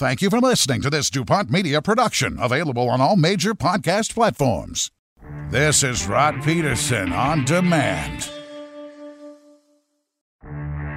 [0.00, 4.90] Thank you for listening to this DuPont Media production, available on all major podcast platforms.
[5.50, 8.30] This is Rod Peterson on demand.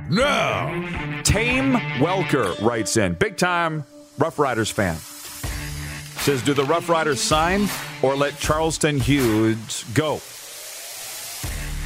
[0.09, 1.21] No!
[1.25, 3.84] Tame Welker writes in, big time
[4.17, 4.95] Rough Riders fan.
[6.22, 7.67] Says, do the Rough Riders sign
[8.02, 10.20] or let Charleston Hughes go?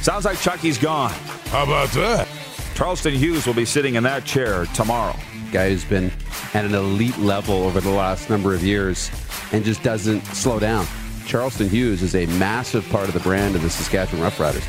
[0.02, 1.10] Sounds like Chucky's gone.
[1.46, 2.28] How about that?
[2.76, 5.16] Charleston Hughes will be sitting in that chair tomorrow.
[5.52, 6.12] Guy who's been
[6.54, 9.10] at an elite level over the last number of years
[9.52, 10.86] and just doesn't slow down.
[11.26, 14.64] Charleston Hughes is a massive part of the brand of the Saskatchewan Roughriders.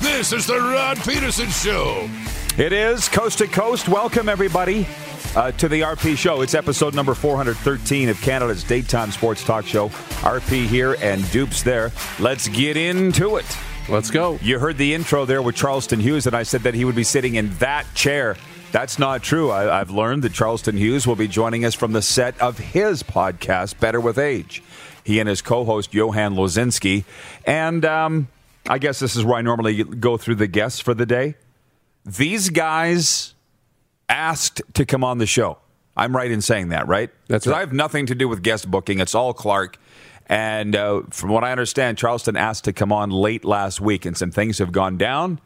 [0.00, 2.08] This is the Rod Peterson Show.
[2.58, 3.88] It is coast to coast.
[3.88, 4.86] Welcome, everybody,
[5.34, 6.42] uh, to the RP Show.
[6.42, 9.88] It's episode number 413 of Canada's daytime sports talk show.
[10.22, 11.92] RP here and Dupes there.
[12.18, 13.46] Let's get into it.
[13.88, 14.38] Let's go.
[14.42, 17.04] You heard the intro there with Charleston Hughes, and I said that he would be
[17.04, 18.36] sitting in that chair.
[18.72, 19.50] That's not true.
[19.50, 23.02] I, have learned that Charleston Hughes will be joining us from the set of his
[23.02, 24.62] podcast, Better with Age.
[25.04, 27.04] He and his co host, Johan Lozinski.
[27.46, 28.28] And um,
[28.68, 31.36] I guess this is where I normally go through the guests for the day.
[32.04, 33.34] These guys
[34.08, 35.58] asked to come on the show.
[35.96, 37.10] I'm right in saying that, right?
[37.28, 37.56] That's right.
[37.56, 39.00] I have nothing to do with guest booking.
[39.00, 39.78] It's all Clark.
[40.26, 44.16] And uh, from what I understand, Charleston asked to come on late last week, and
[44.16, 45.40] some things have gone down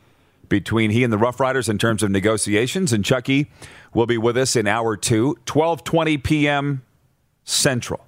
[0.51, 2.93] between he and the Rough Riders in terms of negotiations.
[2.93, 3.51] And Chucky
[3.95, 6.83] will be with us in hour two, 12:20 p.m.
[7.45, 8.05] Central.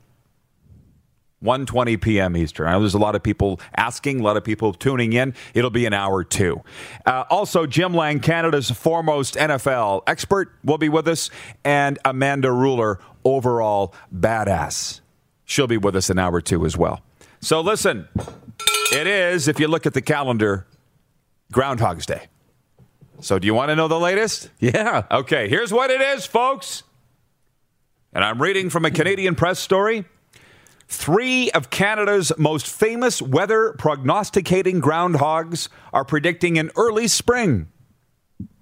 [1.42, 2.36] 1:20 p.m.
[2.36, 2.68] Eastern.
[2.68, 5.34] I know there's a lot of people asking, a lot of people tuning in.
[5.54, 6.60] It'll be an hour two.
[7.04, 11.30] Uh, also, Jim Lang, Canada's foremost NFL expert, will be with us,
[11.64, 15.00] and Amanda Ruler, overall badass.
[15.44, 17.00] She'll be with us an hour two as well.
[17.40, 18.08] So listen,
[18.92, 20.66] it is if you look at the calendar,
[21.50, 22.28] Groundhog's Day.
[23.22, 24.50] So do you want to know the latest?
[24.58, 25.04] Yeah.
[25.10, 26.82] Okay, here's what it is, folks.
[28.12, 30.04] And I'm reading from a Canadian press story.
[30.88, 37.68] Three of Canada's most famous weather prognosticating groundhogs are predicting an early spring.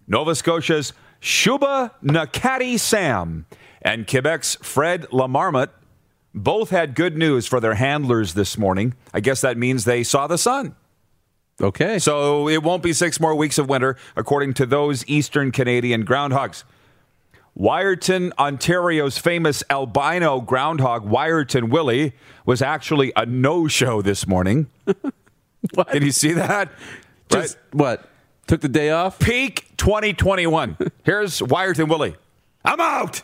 [0.06, 3.47] Nova Scotia's Shuba Nakati Sam
[3.82, 5.71] and Quebec's Fred la Marmotte
[6.34, 8.94] both had good news for their handlers this morning.
[9.12, 10.77] I guess that means they saw the sun.
[11.60, 11.98] Okay.
[11.98, 16.65] So it won't be six more weeks of winter, according to those Eastern Canadian groundhogs.
[17.59, 22.15] Wiarton, Ontario's famous albino groundhog, Wiarton Willie,
[22.47, 24.69] was actually a no show this morning.
[25.75, 25.91] what?
[25.93, 26.71] Did you see that?
[27.28, 28.09] Just what?
[28.47, 29.19] Took the day off?
[29.19, 30.77] Peak 2021.
[31.04, 32.16] Here's Wiarton Willie.
[32.65, 33.22] I'm out.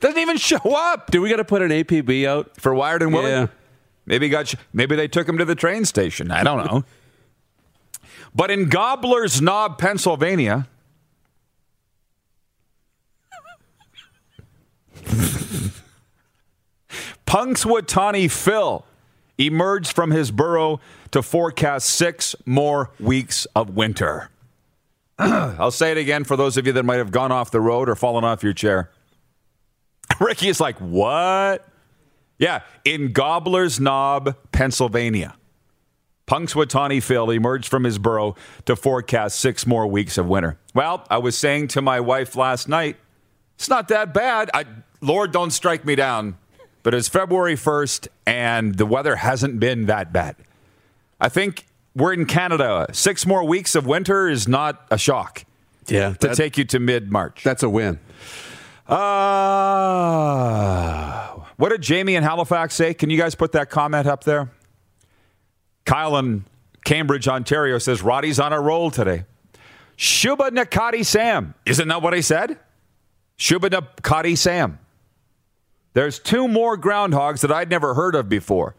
[0.00, 1.10] Doesn't even show up.
[1.10, 2.60] Do we got to put an APB out?
[2.60, 3.30] For Wiarton Willie?
[3.30, 3.46] Yeah.
[4.06, 6.30] Maybe got sh- maybe they took him to the train station.
[6.30, 6.84] I don't know.
[8.34, 10.66] but in Gobbler's Knob, Pennsylvania,
[17.26, 18.84] Punxsutawney Phil
[19.38, 20.80] emerged from his burrow
[21.10, 24.30] to forecast six more weeks of winter.
[25.18, 27.88] I'll say it again for those of you that might have gone off the road
[27.88, 28.90] or fallen off your chair.
[30.20, 31.66] Ricky is like, what?
[32.42, 35.36] Yeah, in Gobbler's Knob, Pennsylvania.
[36.26, 40.58] Punxsutawney Phil emerged from his burrow to forecast six more weeks of winter.
[40.74, 42.96] Well, I was saying to my wife last night,
[43.54, 44.50] it's not that bad.
[44.52, 44.64] I,
[45.00, 46.36] Lord, don't strike me down.
[46.82, 50.34] But it's February 1st, and the weather hasn't been that bad.
[51.20, 51.64] I think
[51.94, 52.88] we're in Canada.
[52.92, 55.44] Six more weeks of winter is not a shock
[55.86, 56.14] Yeah.
[56.14, 57.44] to take you to mid March.
[57.44, 58.00] that's a win.
[58.88, 59.02] Uh,
[61.62, 62.92] what did Jamie in Halifax say?
[62.92, 64.50] Can you guys put that comment up there?
[65.84, 66.44] Kyle in
[66.84, 69.26] Cambridge, Ontario says Roddy's on a roll today.
[69.96, 71.54] Shubenacadie Sam.
[71.64, 72.58] Isn't that what I said?
[73.38, 74.80] Shubenacadie Sam.
[75.92, 78.74] There's two more groundhogs that I'd never heard of before.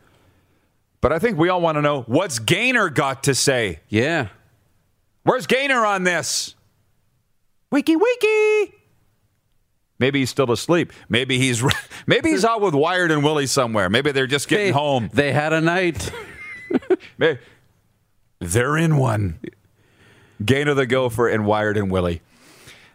[0.99, 3.79] But I think we all want to know what's Gainer got to say?
[3.87, 4.27] Yeah.
[5.23, 6.55] Where's Gainer on this?
[7.71, 8.73] Wiki wiki.
[10.03, 10.91] Maybe he's still asleep.
[11.07, 11.63] Maybe he's
[12.07, 13.89] maybe he's out with Wiarton Willie somewhere.
[13.89, 15.09] Maybe they're just getting Hey, home.
[15.13, 16.11] They had a night.
[17.17, 17.39] May-
[18.39, 19.39] They're in one.
[20.43, 22.21] Gainer the Gopher and Wiarton Willie.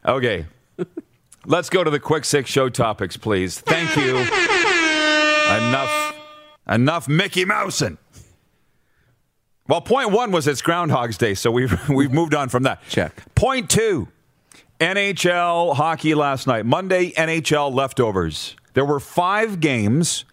[0.05, 0.45] Okay.
[1.47, 3.59] Let's go to the quick six show topics, please.
[3.59, 4.19] Thank you.
[4.19, 6.15] enough,
[6.69, 7.97] enough Mickey Mousin.
[9.67, 12.83] Well, point one was it's Groundhog's Day, so we've we've moved on from that.
[12.91, 13.35] Check.
[13.35, 14.09] Point two,
[14.81, 16.65] NHL hockey last night.
[16.65, 18.55] Monday NHL leftovers.
[18.75, 20.25] There were five games.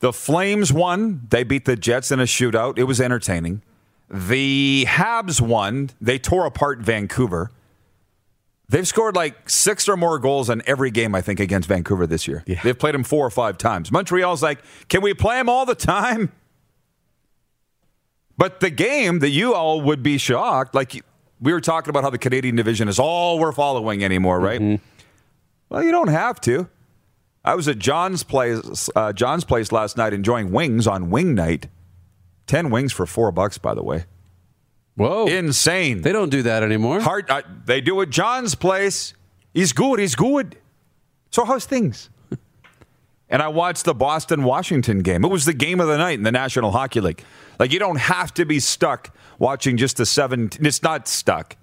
[0.00, 1.26] The Flames won.
[1.30, 2.78] They beat the Jets in a shootout.
[2.78, 3.62] It was entertaining.
[4.08, 5.90] The Habs won.
[6.00, 7.50] They tore apart Vancouver.
[8.68, 12.26] They've scored like six or more goals in every game, I think, against Vancouver this
[12.26, 12.42] year.
[12.46, 12.60] Yeah.
[12.62, 13.92] They've played them four or five times.
[13.92, 16.32] Montreal's like, can we play them all the time?
[18.38, 21.04] But the game that you all would be shocked, like
[21.42, 24.80] we were talking about how the Canadian division is all we're following anymore, right?
[25.68, 26.68] Well, you don't have to.
[27.44, 31.66] I was at John's place, uh, John's place last night, enjoying wings on wing night.
[32.46, 34.04] Ten wings for four bucks, by the way.
[34.94, 35.26] Whoa.
[35.26, 36.02] Insane.
[36.02, 37.00] they don't do that anymore.
[37.00, 37.28] Hard.
[37.28, 39.14] Uh, they do at John's place.
[39.52, 39.98] He's good.
[39.98, 40.56] He's good.
[41.30, 42.10] So how's things?
[43.32, 45.24] And I watched the Boston Washington game.
[45.24, 47.24] It was the game of the night in the National Hockey League.
[47.58, 50.50] Like you don't have to be stuck watching just the seven.
[50.60, 51.56] It's not stuck.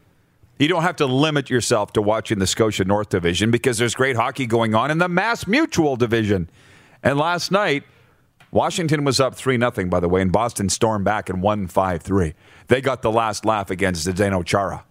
[0.58, 4.16] You don't have to limit yourself to watching the Scotia North Division because there's great
[4.16, 6.50] hockey going on in the Mass Mutual Division.
[7.04, 7.84] And last night,
[8.52, 12.02] Washington was up 3 0, by the way, and Boston stormed back and won 5
[12.02, 12.34] 3.
[12.68, 14.84] They got the last laugh against Zdeno Chara.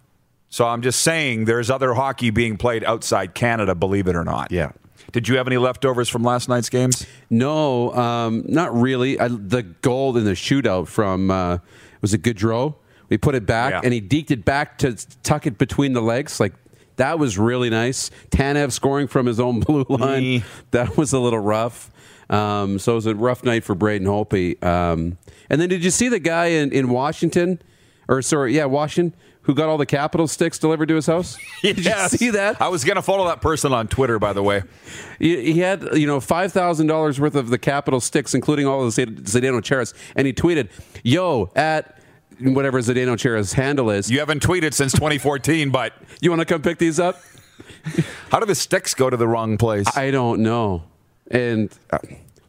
[0.47, 4.51] So I'm just saying there's other hockey being played outside Canada, believe it or not.
[4.51, 4.71] Yeah.
[5.11, 7.05] Did you have any leftovers from last night's games?
[7.29, 9.19] No, um, not really.
[9.19, 11.57] I, the goal in the shootout from uh,
[12.01, 12.75] was it Gaudreau?
[13.09, 13.81] We put it back, Yeah.
[13.83, 16.39] and he deked it back to tuck it between the legs.
[16.39, 16.53] Like
[16.97, 18.11] that was really nice.
[18.29, 20.23] Tanev scoring from his own blue line.
[20.23, 20.43] Mm.
[20.71, 21.89] That was a little rough.
[22.29, 24.63] Um, so it was a rough night for Braden Holtby.
[24.63, 25.17] Um,
[25.49, 27.59] and then did you see the guy in, in Washington,
[28.07, 31.37] or sorry, yeah, Washington, who got all the capital sticks delivered to his house?
[31.61, 32.11] Did Yes.
[32.13, 32.61] you see that?
[32.61, 34.63] I was going to follow that person on Twitter, by the way.
[35.17, 38.85] He, he had, you know, five thousand dollars worth of the capital sticks, including all
[38.85, 40.69] of the Zdeno Charas, and he tweeted,
[41.03, 41.97] "Yo, at
[42.39, 46.61] whatever Zdeno Chara's handle is, You haven't tweeted since 2014, but you want to come
[46.61, 47.21] pick these up?"
[48.31, 49.85] how do the sticks go to the wrong place?
[49.97, 50.83] I don't know,
[51.29, 51.97] and uh,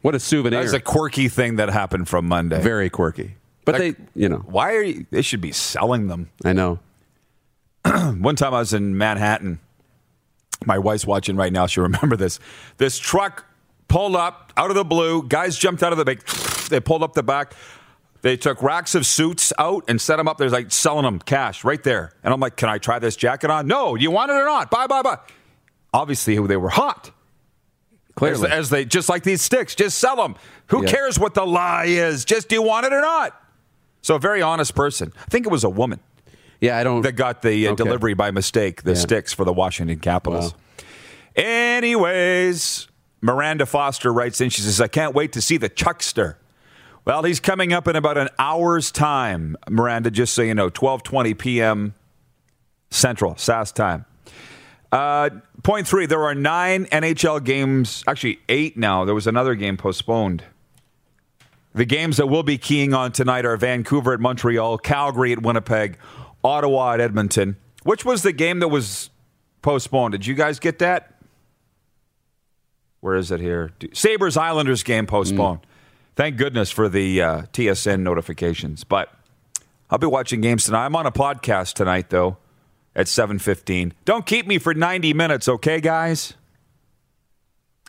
[0.01, 0.61] what a souvenir!
[0.61, 2.61] That's a quirky thing that happened from Monday.
[2.61, 3.35] Very quirky,
[3.65, 5.05] but Like- they, you know, Why are you?
[5.11, 6.29] They should be selling them.
[6.43, 6.79] I know.
[7.85, 9.59] One time I was in Manhattan.
[10.65, 11.65] My wife's watching right now.
[11.67, 12.39] She'll remember this.
[12.77, 13.45] This truck
[13.87, 15.23] pulled up out of the blue.
[15.27, 16.23] Guys jumped out of the back.
[16.69, 17.53] They pulled up the back.
[18.21, 20.37] They took racks of suits out and set them up.
[20.37, 22.11] There's like selling them cash right there.
[22.23, 23.65] And I'm like, can I try this jacket on?
[23.65, 23.95] No.
[23.95, 24.69] You want it or not?
[24.69, 25.17] Bye, bye, bye.
[25.91, 27.07] Obviously, they were hot.
[27.07, 30.35] As, Clearly, as they just like these sticks, just sell them.
[30.67, 30.91] Who Yeah.
[30.91, 32.23] cares what the lie is?
[32.23, 33.35] Just do you want it or not?
[34.01, 35.13] So a very honest person.
[35.19, 35.99] I think it was a woman
[36.59, 37.01] yeah, I don't.
[37.03, 37.83] that got the uh, Okay.
[37.83, 38.97] delivery by mistake, the Yeah.
[38.97, 40.53] sticks for the Washington Capitals.
[40.53, 41.43] Wow.
[41.43, 42.87] Anyways,
[43.21, 46.37] Miranda Foster writes in, she says, I can't wait to see the Chuckster.
[47.05, 51.33] Well, he's coming up in about an hour's time, Miranda, just so you know, 1220
[51.33, 51.95] p.m.
[52.91, 54.05] Central, SAS time.
[54.91, 55.29] Uh,
[55.63, 59.05] point three, there are nine NHL games, actually eight now.
[59.05, 60.43] There was another game postponed.
[61.73, 65.97] The games that we'll be keying on tonight are Vancouver at Montreal, Calgary at Winnipeg,
[66.43, 67.55] Ottawa at Edmonton.
[67.83, 69.09] Which was the game that was
[69.61, 70.11] postponed?
[70.11, 71.15] Did you guys get that?
[72.99, 73.71] Where is it here?
[73.93, 75.61] Sabres Islanders game postponed.
[76.15, 78.83] Thank goodness for the uh, TSN notifications.
[78.83, 79.11] But
[79.89, 80.85] I'll be watching games tonight.
[80.85, 82.37] I'm on a podcast tonight though
[82.95, 83.93] at 7:15.
[84.05, 86.33] Don't keep me for 90 minutes, okay, guys?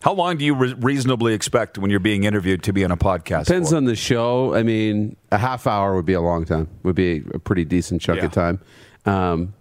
[0.03, 2.97] How long do you re- reasonably expect when you're being interviewed to be on a
[2.97, 3.47] podcast?
[3.47, 3.77] Depends for?
[3.77, 4.53] on the show.
[4.55, 6.69] I mean, a half hour would be a long time.
[6.83, 8.27] Would be a pretty decent chunk Yeah.
[8.27, 8.61] of time.
[9.07, 9.55] Um,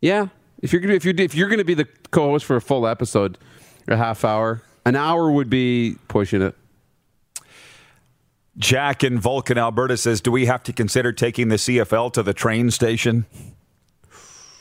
[0.00, 0.28] yeah,
[0.62, 3.36] if you're gonna if you're if you're gonna be the co-host for a full episode,
[3.88, 6.54] a half hour, an hour would be pushing it.
[8.56, 12.32] Jack in Vulcan, Alberta says, "Do we have to consider taking the CFL to the
[12.34, 13.26] train station?"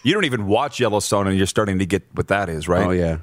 [0.03, 2.85] You don't even watch Yellowstone, and you're starting to get what that is, right?
[2.85, 3.17] Oh yeah,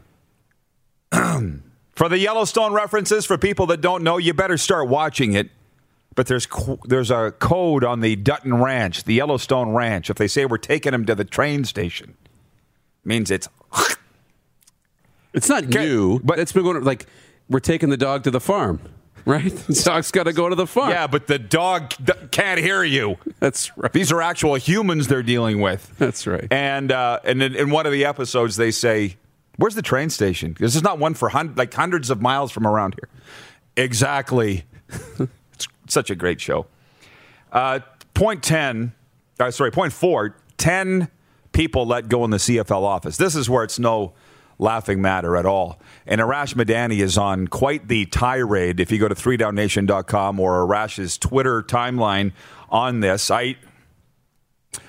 [1.95, 5.51] For the Yellowstone references, for people that don't know, you better start watching it.
[6.17, 6.47] But there's
[6.87, 10.11] there's a code on the Dutton Ranch, the Yellowstone Ranch.
[10.11, 12.17] If they say we're taking them to the train station,
[13.05, 13.49] means it's
[15.33, 17.07] it's not new, but it's been going like
[17.49, 18.81] we're taking the dog to the farm,
[19.25, 19.51] right?
[19.55, 20.91] The dog's got to go to the farm.
[20.91, 21.07] yeah.
[21.07, 23.17] But the dog d- can't hear you.
[23.41, 23.93] that's right.
[23.93, 25.97] These are actual humans they're dealing with.
[25.99, 26.47] That's right.
[26.53, 29.17] And uh, and in, in one of the episodes, they say,
[29.57, 32.67] "Where's the train station?" Because there's not one for hun- like hundreds of miles from
[32.67, 33.09] around here.
[33.77, 34.65] Exactly.
[35.19, 36.67] it's such a great show.
[37.53, 37.81] Uh,
[38.15, 38.93] point ten.
[39.39, 40.37] Uh, sorry, point four.
[40.57, 41.09] Ten
[41.53, 43.17] people let go in the CFL office.
[43.17, 44.13] This is where it's no
[44.59, 45.81] laughing matter at all.
[46.07, 51.19] And Arash Madani is on quite the tirade if you go to 3downnation.com or Arash's
[51.19, 52.33] Twitter timeline
[52.69, 53.31] on this.
[53.31, 53.57] I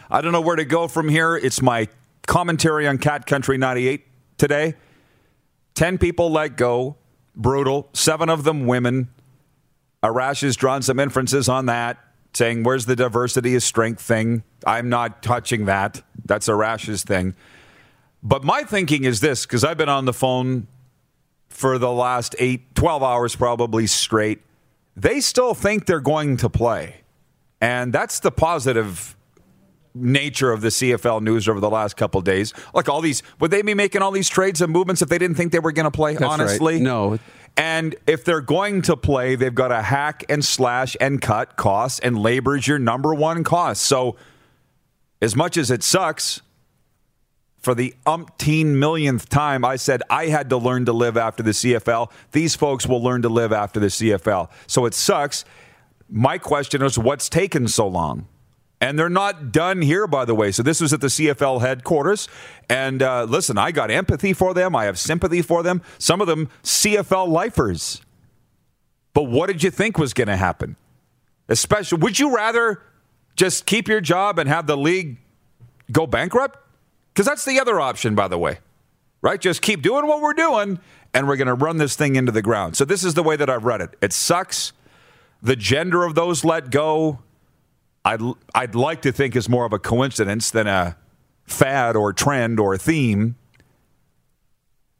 [0.09, 1.35] I don't know where to go from here.
[1.35, 1.87] It's my
[2.27, 4.05] commentary on Cat Country 98
[4.37, 4.75] today.
[5.75, 6.95] 10 people let go,
[7.35, 9.09] brutal, 7 of them women.
[10.03, 11.97] Arash has drawn some inferences on that,
[12.33, 14.43] saying, Where's the diversity is strength thing?
[14.65, 16.01] I'm not touching that.
[16.23, 17.35] That's Arash's thing.
[18.23, 20.67] But my thinking is this because I've been on the phone
[21.49, 24.41] for the last eight, 12 hours probably straight.
[24.95, 27.01] They still think they're going to play.
[27.61, 29.14] And that's the positive
[29.95, 32.53] nature of the CFL news over the last couple days.
[32.73, 35.37] Like all these, would they be making all these trades and movements if they didn't
[35.37, 36.13] think they were going to play?
[36.13, 36.81] That's honestly, right.
[36.83, 37.19] No.
[37.57, 41.99] And if they're going to play, they've got to hack and slash and cut costs,
[41.99, 43.83] and labor is your number one cost.
[43.83, 44.17] So,
[45.21, 46.41] as much as it sucks,
[47.65, 51.49] for the umpteen millionth time, I said I had to learn to live after the
[51.49, 52.11] CFL.
[52.31, 54.51] These folks will learn to live after the CFL.
[54.67, 55.45] So it sucks.
[56.07, 58.27] My question is, what's taken so long?
[58.81, 60.51] And they're not done here, by the way.
[60.51, 62.27] So this was at the CFL headquarters.
[62.69, 64.75] And uh, listen, I got empathy for them.
[64.75, 65.81] I have sympathy for them.
[65.97, 68.01] Some of them CFL lifers.
[69.13, 70.75] But what did you think was going to happen?
[71.47, 72.81] Especially, would you rather
[73.35, 75.17] just keep your job and have the league
[75.91, 76.59] go bankrupt?
[77.13, 78.59] Because that's the other option, by the way,
[79.21, 79.39] right?
[79.39, 80.79] Just keep doing what we're doing,
[81.13, 82.75] and we're going to run this thing into the ground.
[82.75, 83.95] So this is the way that I've read it.
[84.01, 84.73] It sucks.
[85.41, 87.19] The gender of those let go,
[88.05, 88.21] I'd
[88.53, 90.95] I'd like to think is more of a coincidence than a
[91.45, 93.35] fad or trend or theme.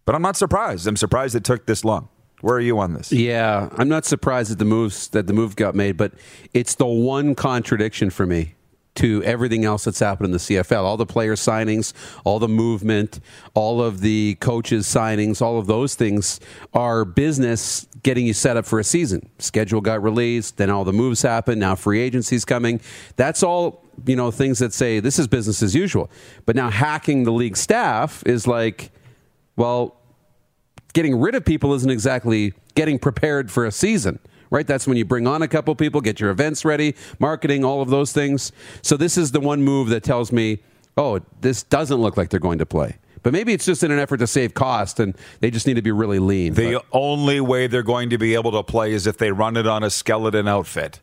[0.05, 0.87] But I'm not surprised.
[0.87, 2.09] I'm surprised it took this long.
[2.41, 3.11] Where are you on this?
[3.11, 6.13] Yeah, I'm not surprised that the moves that the move got made, but
[6.53, 8.55] it's the one contradiction for me
[8.95, 10.83] to everything else that's happened in the CFL.
[10.83, 13.19] All the player signings, all the movement,
[13.53, 16.39] all of the coaches signings, all of those things
[16.73, 19.29] are business getting you set up for a season.
[19.39, 22.79] Schedule got released, then all the moves happen, now free agency's coming.
[23.17, 26.09] That's all, you know, things that say this is business as usual.
[26.45, 28.91] But now hacking the league staff is like,
[29.57, 29.97] well,
[30.93, 34.19] getting rid of people isn't exactly getting prepared for a season
[34.55, 34.65] right?
[34.65, 37.89] That's when you bring on a couple people, get your events ready, marketing, all of
[37.89, 38.53] those things.
[38.81, 40.59] So this is the one move that tells me,
[40.95, 42.97] oh, this doesn't look like they're going to play.
[43.21, 45.81] But maybe it's just in an effort to save cost and they just need to
[45.81, 46.53] be really lean.
[46.53, 46.85] The but.
[46.93, 49.83] only way they're going to be able to play is if they run it on
[49.83, 51.01] a skeleton outfit.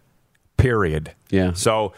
[0.56, 1.12] Period.
[1.30, 1.52] Yeah.
[1.52, 1.92] So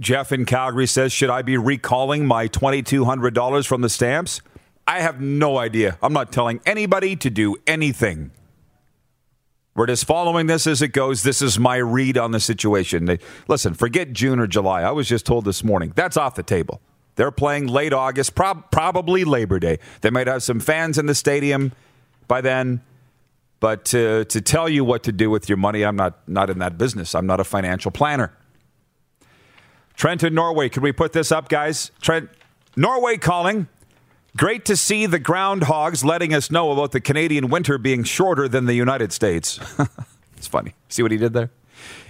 [0.00, 4.42] Jeff in Calgary says, Should I be recalling my $2,200 from the stamps?
[4.86, 5.96] I have no idea.
[6.02, 8.32] I'm not telling anybody to do anything.
[9.76, 11.22] We're just following this as it goes.
[11.22, 13.18] This is my read on the situation.
[13.46, 14.82] Listen, forget June or July.
[14.82, 16.80] I was just told this morning that's off the table.
[17.16, 19.78] They're playing late August, prob- probably Labor Day.
[20.00, 21.72] They might have some fans in the stadium
[22.26, 22.80] by then.
[23.60, 26.58] But to, to tell you what to do with your money, I'm not, not in
[26.58, 27.14] that business.
[27.14, 28.32] I'm not a financial planner.
[29.94, 31.90] Trent in Norway, can we put this up, guys?
[32.02, 32.28] Trent,
[32.76, 33.66] Norway calling.
[34.36, 38.66] Great to see the groundhogs letting us know about the Canadian winter being shorter than
[38.66, 39.58] the United States.
[40.36, 40.74] it's funny.
[40.88, 41.50] See what he did there?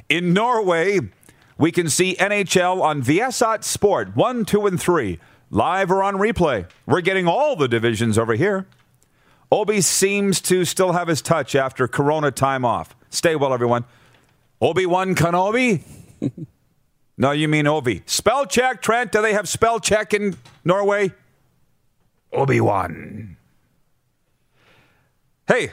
[0.08, 0.98] In Norway,
[1.56, 6.68] we can see NHL on Viasat Sport 1, 2, and 3, live or on replay.
[6.84, 8.66] We're getting all the divisions over here.
[9.52, 12.96] Obi seems to still have his touch after Corona time off.
[13.10, 13.84] Stay well, everyone.
[14.60, 15.82] Obi Wan Kenobi?
[17.18, 18.02] no, you mean Obi.
[18.06, 19.12] Spell check, Trent.
[19.12, 21.12] Do they have spell check in Norway?
[22.32, 23.36] Obi Wan.
[25.48, 25.72] Hey,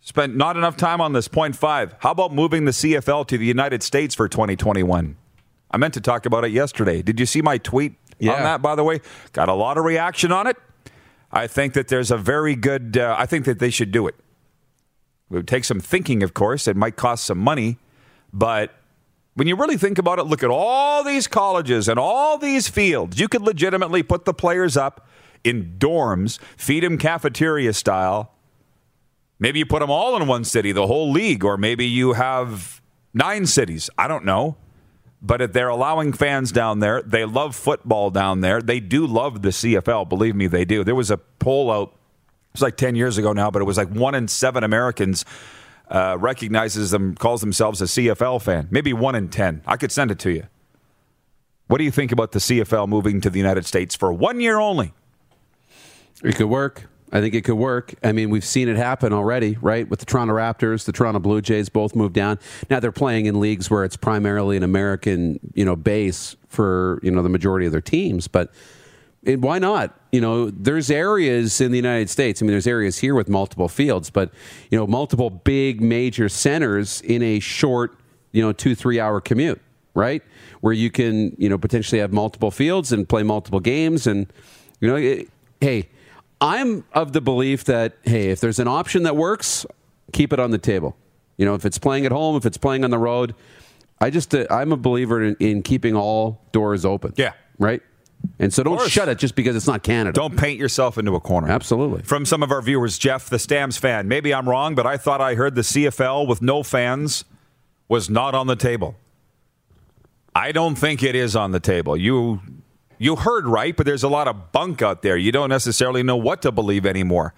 [0.00, 1.28] spent not enough time on this.
[1.28, 1.94] Point five.
[2.00, 5.16] How about moving the CFL to the United States for 2021?
[5.70, 7.02] I meant to talk about it yesterday.
[7.02, 8.32] Did you see my tweet Yeah.
[8.34, 9.00] on that, by the way?
[9.32, 10.56] Got a lot of reaction on it.
[11.32, 14.14] I think that there's a very good, uh, I think that they should do it.
[15.30, 16.68] It would take some thinking, of course.
[16.68, 17.78] It might cost some money.
[18.32, 18.72] But
[19.34, 23.18] when you really think about it, look at all these colleges and all these fields.
[23.20, 25.06] You could legitimately put the players up
[25.44, 28.32] in dorms, feed them cafeteria style.
[29.38, 32.80] Maybe you put them all in one city, the whole league, or maybe you have
[33.12, 33.90] nine cities.
[33.98, 34.56] I don't know.
[35.22, 38.60] But if they're allowing fans down there, they love football down there.
[38.60, 40.08] They do love the CFL.
[40.08, 40.84] Believe me, they do.
[40.84, 43.76] There was a poll out, it was like 10 years ago now, but it was
[43.76, 45.24] like one in seven Americans
[45.88, 48.68] uh, recognizes them, calls themselves a CFL fan.
[48.70, 49.62] Maybe one in 10.
[49.66, 50.46] I could send it to you.
[51.68, 54.58] What do you think about the CFL moving to the United States for one year
[54.58, 54.92] only?
[56.22, 56.88] It could work.
[57.12, 57.94] I think it could work.
[58.02, 59.88] I mean, we've seen it happen already, right?
[59.88, 62.38] With the Toronto Raptors, the Toronto Blue Jays both moved down.
[62.68, 67.10] Now they're playing in leagues where it's primarily an American, you know, base for, you
[67.10, 68.52] know, the majority of their teams, but
[69.34, 69.98] why not?
[70.12, 72.40] You know, there's areas in the United States.
[72.40, 74.32] I mean, there's areas here with multiple fields, but
[74.70, 77.96] you know, multiple big major centers in a short,
[78.30, 79.60] you know, two three hour commute,
[79.94, 80.22] right?
[80.60, 84.32] Where you can, you know, potentially have multiple fields and play multiple games, and
[84.80, 85.28] you know, it,
[85.60, 85.88] hey,
[86.40, 89.66] I'm of the belief that hey, if there's an option that works,
[90.12, 90.96] keep it on the table.
[91.36, 93.34] You know, if it's playing at home, if it's playing on the road,
[94.00, 97.14] I just uh, I'm a believer in, in keeping all doors open.
[97.16, 97.32] Yeah.
[97.58, 97.82] Right.
[98.38, 100.12] And so don't shut it just because it's not Canada.
[100.12, 101.48] Don't paint yourself into a corner.
[101.48, 102.02] Absolutely.
[102.02, 104.08] From some of our viewers, Jeff, the Stamps fan.
[104.08, 107.24] Maybe I'm wrong, but I thought I heard the CFL with no fans
[107.88, 108.96] was not on the table.
[110.34, 111.96] I don't think it is on the table.
[111.96, 112.40] You
[112.98, 115.16] you heard right, but there's a lot of bunk out there.
[115.16, 117.34] You don't necessarily know what to believe anymore.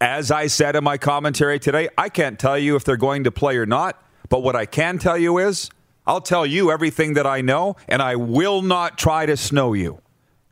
[0.00, 3.30] As I said in my commentary today, I can't tell you if they're going to
[3.30, 5.70] play or not, but what I can tell you is
[6.06, 10.00] I'll tell you everything that I know, and I will not try to snow you.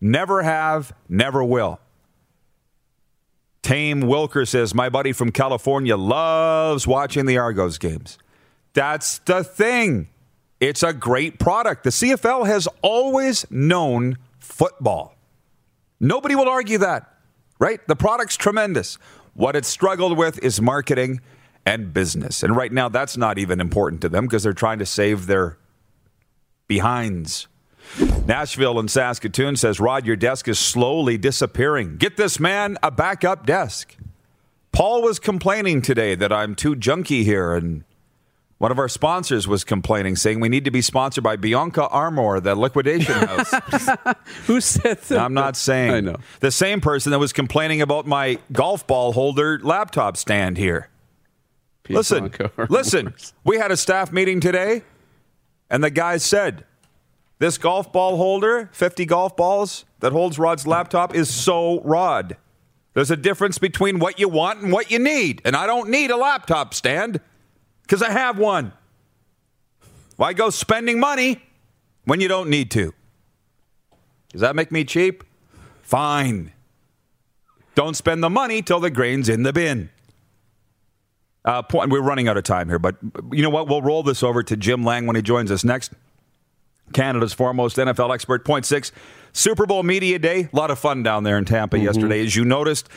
[0.00, 1.80] Never have, never will.
[3.62, 8.18] Tame Wilker says, My buddy from California loves watching the Argos games.
[8.72, 10.08] That's the thing.
[10.60, 11.84] It's a great product.
[11.84, 14.18] The CFL has always known
[14.50, 15.16] football.
[16.00, 17.06] Nobody will argue that,
[17.58, 17.80] right?
[17.86, 18.98] The product's tremendous.
[19.34, 21.20] What it's struggled with is marketing
[21.64, 22.42] and business.
[22.42, 25.58] And right now, that's not even important to them because they're trying to save their
[26.66, 27.46] behinds.
[28.26, 31.96] Nashville and Saskatoon says, Rod, your desk is slowly disappearing.
[31.96, 33.96] Get this man a backup desk.
[34.72, 37.84] Paul was complaining today that I'm too junky here, and
[38.60, 42.40] one of our sponsors was complaining, saying we need to be sponsored by Bianca Armour,
[42.40, 43.54] the liquidation house.
[44.46, 45.18] Who said that?
[45.18, 45.90] I'm not saying.
[45.90, 46.16] I know.
[46.40, 50.90] The same person that was complaining about my golf ball holder laptop stand here.
[51.88, 52.30] Listen,
[52.68, 53.14] listen.
[53.44, 54.82] We had a staff meeting today,
[55.70, 56.66] and the guy said,
[57.38, 62.36] "This golf ball holder, 50 golf balls that holds Rod's laptop, is so Rod.
[62.92, 66.10] There's a difference between what you want and what you need, and I don't need
[66.10, 67.20] a laptop stand
[67.90, 68.72] because I have one.
[70.14, 71.42] Why go spending money
[72.04, 72.94] when you don't need to?
[74.28, 75.24] Does that make me cheap?
[75.82, 76.52] Fine.
[77.74, 79.90] Don't spend the money till the grain's in the bin.
[81.44, 82.94] Uh, point, we're running out of time here, but
[83.32, 83.66] you know what?
[83.66, 85.92] We'll roll this over to Jim Lang when he joins us next.
[86.92, 88.44] Canada's foremost NFL expert.
[88.44, 88.92] Point six,
[89.32, 90.48] Super Bowl Media Day.
[90.52, 92.24] A lot of fun down there in Tampa yesterday.
[92.24, 92.88] As you noticed,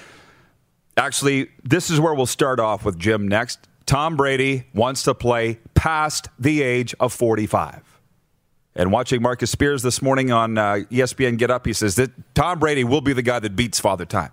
[0.97, 3.67] actually, this is where we'll start off with Jim next.
[3.85, 7.81] Tom Brady wants to play past the age of 45.
[8.75, 12.59] And watching Marcus Spears this morning on uh, ESPN Get Up, he says that Tom
[12.59, 14.31] Brady will be the guy that beats Father Time.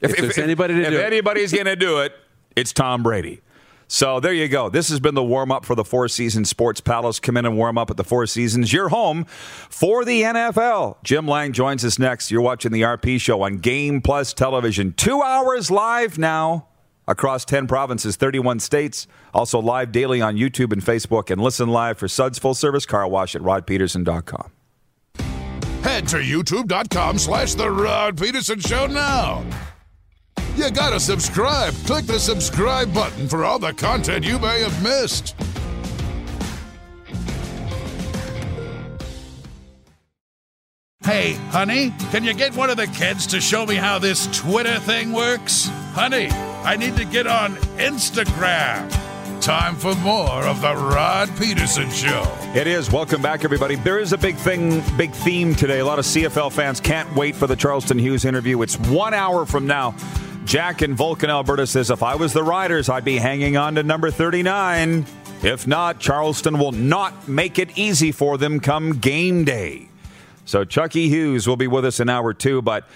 [0.00, 1.04] If there's anybody to if do it.
[1.04, 2.12] anybody's going to do it,
[2.54, 3.40] it's Tom Brady.
[3.88, 4.70] So there you go.
[4.70, 7.20] This has been the warm up for the Four Seasons Sports Palace.
[7.20, 10.96] Come in and warm up at the Four Seasons, your home for the NFL.
[11.02, 12.30] Jim Lang joins us next.
[12.30, 14.94] You're watching the RP show on Game Plus Television.
[14.94, 16.68] Two hours live now
[17.06, 19.06] across 10 provinces, 31 states.
[19.34, 21.30] Also live daily on YouTube and Facebook.
[21.30, 24.50] And listen live for Suds Full Service Car Wash at rodpeterson.com.
[25.82, 29.44] Head to youtube.com slash The Rod Peterson Show now.
[30.54, 31.72] You gotta subscribe.
[31.86, 35.34] Click the subscribe button for all the content you may have missed.
[41.04, 44.78] Hey, honey, can you get one of the kids to show me how this Twitter
[44.80, 45.66] thing works?
[45.94, 46.28] Honey,
[46.64, 48.88] I need to get on Instagram.
[49.40, 52.24] Time for more of The Rod Peterson Show.
[52.54, 52.88] It is.
[52.88, 53.74] Welcome back, everybody.
[53.74, 55.80] There is a big thing, big theme today.
[55.80, 58.62] A lot of CFL fans can't wait for the Charleston Hughes interview.
[58.62, 59.96] It's one hour from now.
[60.44, 63.82] Jack in Vulcan, Alberta says, if I was the Riders, I'd be hanging on to
[63.82, 65.04] number 39.
[65.42, 69.88] If not, Charleston will not make it easy for them come game day.
[70.44, 72.88] So Chucky Hughes will be with us in hour two, but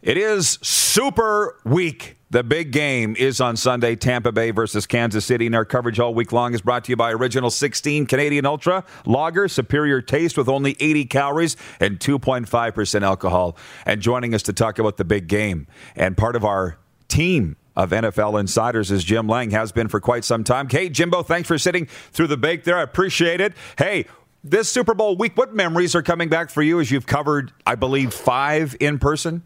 [0.00, 2.16] it is Super Week.
[2.32, 5.46] The big game is on Sunday, Tampa Bay versus Kansas City.
[5.46, 8.84] And our coverage all week long is brought to you by Original 16 Canadian Ultra
[9.04, 13.56] Lager, superior taste with only 80 calories and 2.5% alcohol.
[13.84, 15.66] And joining us to talk about the big game
[15.96, 20.24] and part of our team of NFL insiders is Jim Lang, has been for quite
[20.24, 20.68] some time.
[20.68, 22.78] Hey, Jimbo, thanks for sitting through the bake there.
[22.78, 23.54] I appreciate it.
[23.76, 24.06] Hey,
[24.44, 27.74] this Super Bowl week, what memories are coming back for you as you've covered, I
[27.74, 29.42] believe, five in person?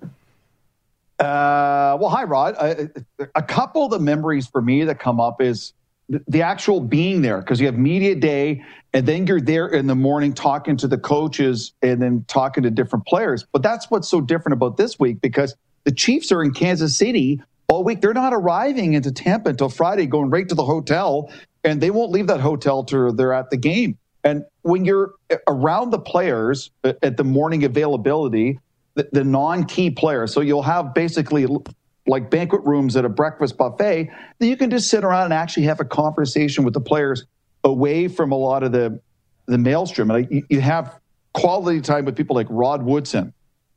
[1.25, 2.55] Uh, well, hi, Rod.
[2.61, 2.91] A,
[3.35, 5.73] a couple of the memories for me that come up is
[6.11, 9.87] the, the actual being there because you have media day and then you're there in
[9.87, 13.47] the morning talking to the coaches and then talking to different players.
[13.53, 17.41] But that's what's so different about this week because the Chiefs are in Kansas City
[17.69, 18.03] all week.
[18.03, 21.33] They're not arriving into Tampa until Friday, going right to the hotel,
[21.63, 23.97] and they won't leave that hotel till they're at the game.
[24.25, 25.15] And when you're
[25.49, 28.59] around the players at the morning availability,
[28.95, 30.33] the, the non-key players.
[30.33, 31.47] So you'll have basically
[32.07, 35.65] like banquet rooms at a breakfast buffet that you can just sit around and actually
[35.65, 37.25] have a conversation with the players
[37.65, 39.01] away from a lot of the
[39.47, 40.11] the maelstrom.
[40.11, 40.99] And you, you have
[41.35, 43.33] quality time with people like Rod Woodson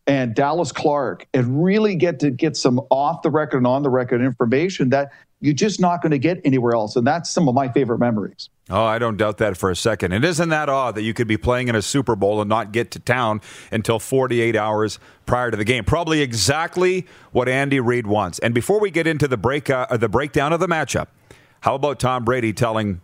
[0.08, 3.89] and Dallas Clark and really get to get some off the record and on the
[3.89, 6.96] record information that you're just not going to get anywhere else.
[6.96, 8.50] And that's some of my favorite memories.
[8.70, 10.13] Oh, I don't doubt that for a second.
[10.13, 12.72] It isn't that odd that you could be playing in a Super Bowl and not
[12.72, 13.41] get to town
[13.72, 15.84] until 48 hours prior to the game.
[15.84, 18.39] Probably exactly what Andy Reid wants.
[18.39, 21.08] And before we get into the break, uh, the breakdown of the matchup,
[21.62, 23.02] how about Tom Brady telling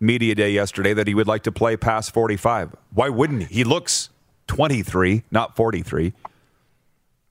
[0.00, 2.74] media day yesterday that he would like to play past 45?
[2.92, 3.56] Why wouldn't he?
[3.56, 4.08] He looks
[4.46, 6.12] 23, not 43.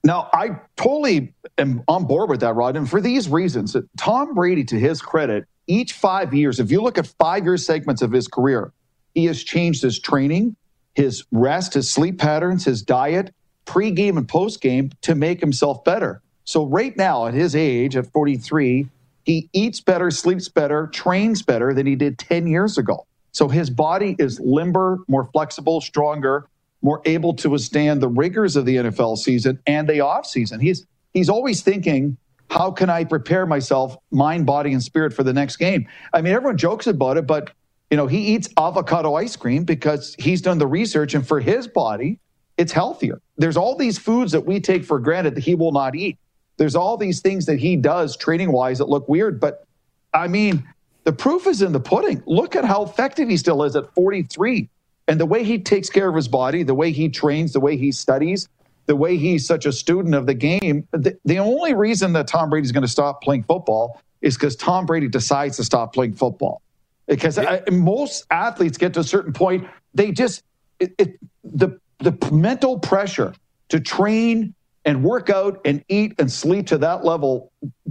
[0.04, 2.76] Now, I totally am on board with that, Rod.
[2.76, 6.98] And for these reasons, Tom Brady, to his credit, each five years, if you look
[6.98, 8.72] at five year segments of his career,
[9.14, 10.56] he has changed his training,
[10.94, 16.20] his rest, his sleep patterns, his diet, pre-game and post-game to make himself better.
[16.44, 18.86] So right now, at his age, at 43,
[19.24, 23.06] he eats better, sleeps better, trains better than he did 10 years ago.
[23.32, 26.46] So his body is limber, more flexible, stronger,
[26.84, 30.60] more able to withstand the rigors of the NFL season and the off season.
[30.60, 32.18] He's he's always thinking,
[32.50, 35.88] how can I prepare myself, mind, body, and spirit for the next game?
[36.12, 37.50] I mean, everyone jokes about it, but
[37.90, 41.66] you know, he eats avocado ice cream because he's done the research, and for his
[41.66, 42.18] body,
[42.58, 43.18] it's healthier.
[43.38, 46.18] There's all these foods that we take for granted that he will not eat.
[46.58, 49.66] There's all these things that he does training wise that look weird, but
[50.12, 50.62] I mean,
[51.04, 52.22] the proof is in the pudding.
[52.26, 54.68] Look at how effective he still is at 43.
[55.06, 57.76] And the way he takes care of his body, the way he trains, the way
[57.76, 58.48] he studies,
[58.86, 62.50] the way he's such a student of the game, the, the only reason that Tom
[62.50, 66.62] Brady's going to stop playing football is because Tom Brady decides to stop playing football.
[67.06, 67.60] Because yeah.
[67.66, 70.42] I, most athletes get to a certain point, they just
[70.80, 73.34] it, it, the the mental pressure
[73.68, 77.50] to train and work out and eat and sleep to that level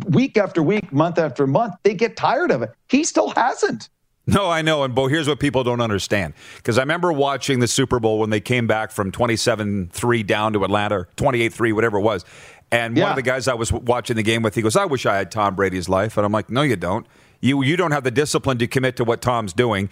[0.09, 2.71] week after week, month after month, they get tired of it.
[2.89, 3.89] He still hasn't.
[4.25, 4.83] No, I know.
[4.83, 6.33] And Bo, here's what people don't understand.
[6.55, 10.53] Because I remember watching the Super Bowl when they came back from 27 3 down
[10.53, 12.23] to Atlanta, 28 3, whatever it was.
[12.71, 13.03] And yeah.
[13.03, 15.17] one of the guys I was watching the game with, he goes, I wish I
[15.17, 16.17] had Tom Brady's life.
[16.17, 17.05] And I'm like, no, you don't.
[17.41, 19.89] You, you don't have the discipline to commit to what Tom's doing.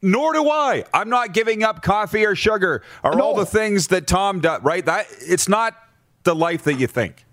[0.00, 0.84] Nor do I.
[0.94, 3.22] I'm not giving up coffee or sugar or no.
[3.22, 4.84] all the things that Tom does, right?
[4.84, 5.76] That It's not
[6.22, 7.24] the life that you think.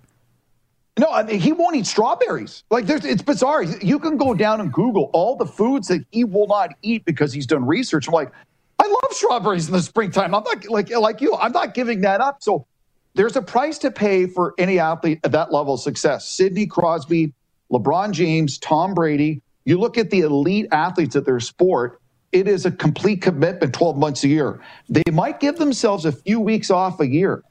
[0.98, 2.64] No, I mean he won't eat strawberries.
[2.70, 3.64] Like there's, it's bizarre.
[3.64, 7.34] You can go down and Google all the foods that he will not eat because
[7.34, 8.08] he's done research.
[8.08, 8.32] I'm like,
[8.80, 10.34] I love strawberries in the springtime.
[10.34, 11.36] I'm not like like you.
[11.36, 12.42] I'm not giving that up.
[12.42, 12.66] So
[13.14, 16.28] there's a price to pay for any athlete at that level of success.
[16.28, 17.34] Sidney Crosby,
[17.72, 19.42] LeBron James, Tom Brady.
[19.66, 22.00] You look at the elite athletes at their sport.
[22.32, 24.62] It is a complete commitment, 12 months a year.
[24.90, 27.44] They might give themselves a few weeks off a year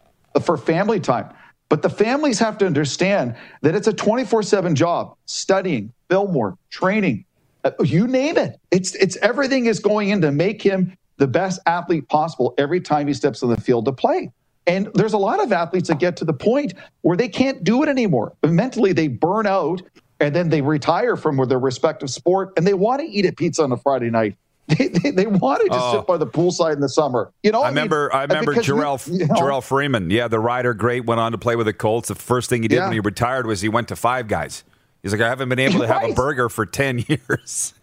[0.42, 1.30] for family time.
[1.68, 6.56] But the families have to understand that it's a 24 7 job studying, film work,
[6.70, 7.24] training,
[7.64, 8.60] uh, you name it.
[8.70, 13.06] It's, it's everything is going in to make him the best athlete possible every time
[13.06, 14.30] he steps on the field to play.
[14.66, 17.82] And there's a lot of athletes that get to the point where they can't do
[17.82, 18.34] it anymore.
[18.42, 19.82] Mentally, they burn out
[20.20, 23.62] and then they retire from their respective sport and they want to eat a pizza
[23.62, 24.36] on a Friday night.
[24.78, 25.92] They, they, they wanted to oh.
[25.92, 27.30] sit by the poolside in the summer.
[27.42, 30.08] You know, I, I remember mean, I remember Jerrell you know, Jerrell Freeman.
[30.08, 31.04] Yeah, the rider, great.
[31.04, 32.08] Went on to play with the Colts.
[32.08, 32.84] The first thing he did yeah.
[32.84, 34.64] when he retired was he went to Five Guys.
[35.02, 36.02] He's like, I haven't been able to right.
[36.02, 37.74] have a burger for ten years.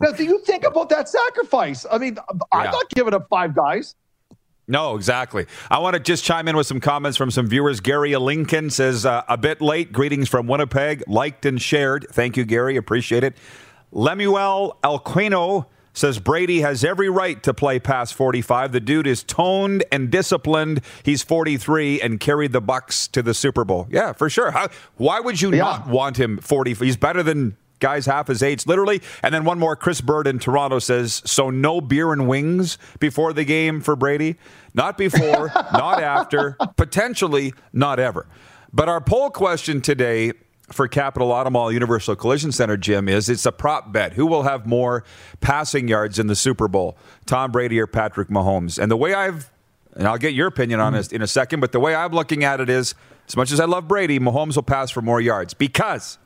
[0.00, 1.86] now, do you think about that sacrifice?
[1.90, 2.18] I mean,
[2.52, 2.70] I'm yeah.
[2.72, 3.94] not giving up Five Guys.
[4.68, 5.46] No, exactly.
[5.70, 7.80] I want to just chime in with some comments from some viewers.
[7.80, 9.92] Gary Lincoln says, uh, a bit late.
[9.92, 11.02] Greetings from Winnipeg.
[11.08, 12.06] Liked and shared.
[12.10, 12.76] Thank you, Gary.
[12.76, 13.36] Appreciate it.
[13.90, 18.72] Lemuel Alquino says Brady has every right to play past 45.
[18.72, 20.80] The dude is toned and disciplined.
[21.02, 23.86] He's 43 and carried the Bucs to the Super Bowl.
[23.90, 24.50] Yeah, for sure.
[24.50, 25.58] How, why would you yeah.
[25.58, 26.74] not want him 40?
[26.74, 29.02] He's better than guys half his age, literally.
[29.22, 29.76] And then one more.
[29.76, 34.36] Chris Bird in Toronto says, "So no beer and wings before the game for Brady?
[34.72, 38.26] Not before, not after, potentially not ever."
[38.72, 40.32] But our poll question today
[40.72, 44.14] for Capital Automall Universal Collision Center, Jim, is it's a prop bet.
[44.14, 45.04] Who will have more
[45.40, 48.78] passing yards in the Super Bowl, Tom Brady or Patrick Mahomes?
[48.78, 49.50] And the way I've,
[49.94, 51.16] and I'll get your opinion on this mm-hmm.
[51.16, 52.94] in a second, but the way I'm looking at it is,
[53.28, 56.18] as much as I love Brady, Mahomes will pass for more yards because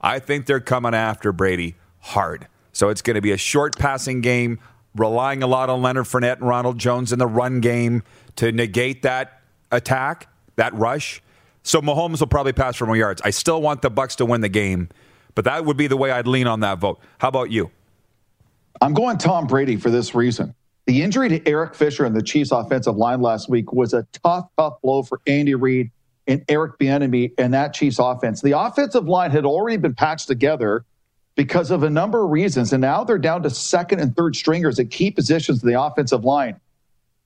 [0.00, 2.46] I think they're coming after Brady hard.
[2.72, 4.60] So it's going to be a short passing game,
[4.94, 8.02] relying a lot on Leonard Fournette and Ronald Jones in the run game
[8.36, 9.40] to negate that
[9.72, 11.22] attack, that rush.
[11.66, 13.20] So Mahomes will probably pass for more yards.
[13.24, 14.88] I still want the Bucs to win the game,
[15.34, 17.00] but that would be the way I'd lean on that vote.
[17.18, 17.72] How about you?
[18.80, 20.54] I'm going Tom Brady for this reason.
[20.86, 24.46] The injury to Eric Fisher and the Chiefs offensive line last week was a tough,
[24.56, 25.90] tough blow for Andy Reid
[26.28, 28.42] and Eric Bieniemy and that Chiefs offense.
[28.42, 30.84] The offensive line had already been patched together
[31.34, 34.78] because of a number of reasons, and now they're down to second and third stringers
[34.78, 36.60] at key positions in the offensive line.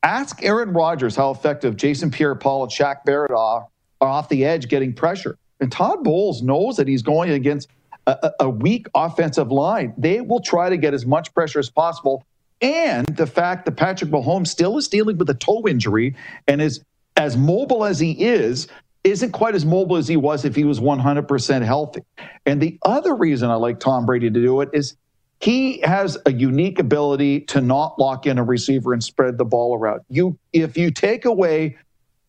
[0.03, 3.67] Ask Aaron Rodgers how effective Jason Pierre-Paul and Shaq Barrett are
[4.01, 5.37] off the edge getting pressure.
[5.61, 7.69] And Todd Bowles knows that he's going against
[8.07, 9.95] a, a weak offensive line.
[9.97, 12.25] They will try to get as much pressure as possible.
[12.61, 16.15] And the fact that Patrick Mahomes still is dealing with a toe injury
[16.47, 16.83] and is
[17.17, 18.69] as mobile as he is,
[19.05, 22.03] isn't quite as mobile as he was if he was 100% healthy.
[22.45, 24.97] And the other reason I like Tom Brady to do it is
[25.41, 29.75] he has a unique ability to not lock in a receiver and spread the ball
[29.75, 30.03] around.
[30.11, 31.79] You, if you take away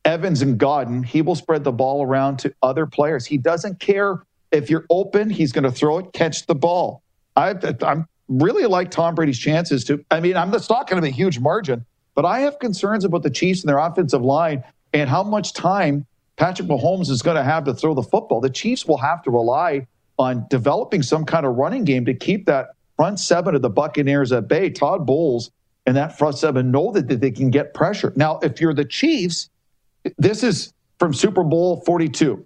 [0.05, 3.25] Evans and Godwin, he will spread the ball around to other players.
[3.25, 7.03] He doesn't care if you're open; he's going to throw it, catch the ball.
[7.35, 10.03] I, I'm really like Tom Brady's chances to.
[10.09, 10.53] I mean, I'm.
[10.53, 11.85] It's not going to be a huge margin,
[12.15, 16.05] but I have concerns about the Chiefs and their offensive line and how much time
[16.35, 18.41] Patrick Mahomes is going to have to throw the football.
[18.41, 19.87] The Chiefs will have to rely
[20.17, 24.31] on developing some kind of running game to keep that front seven of the Buccaneers
[24.31, 24.69] at bay.
[24.69, 25.51] Todd Bowles
[25.85, 28.11] and that front seven know that, that they can get pressure.
[28.15, 29.49] Now, if you're the Chiefs,
[30.17, 32.45] this is from Super Bowl 42.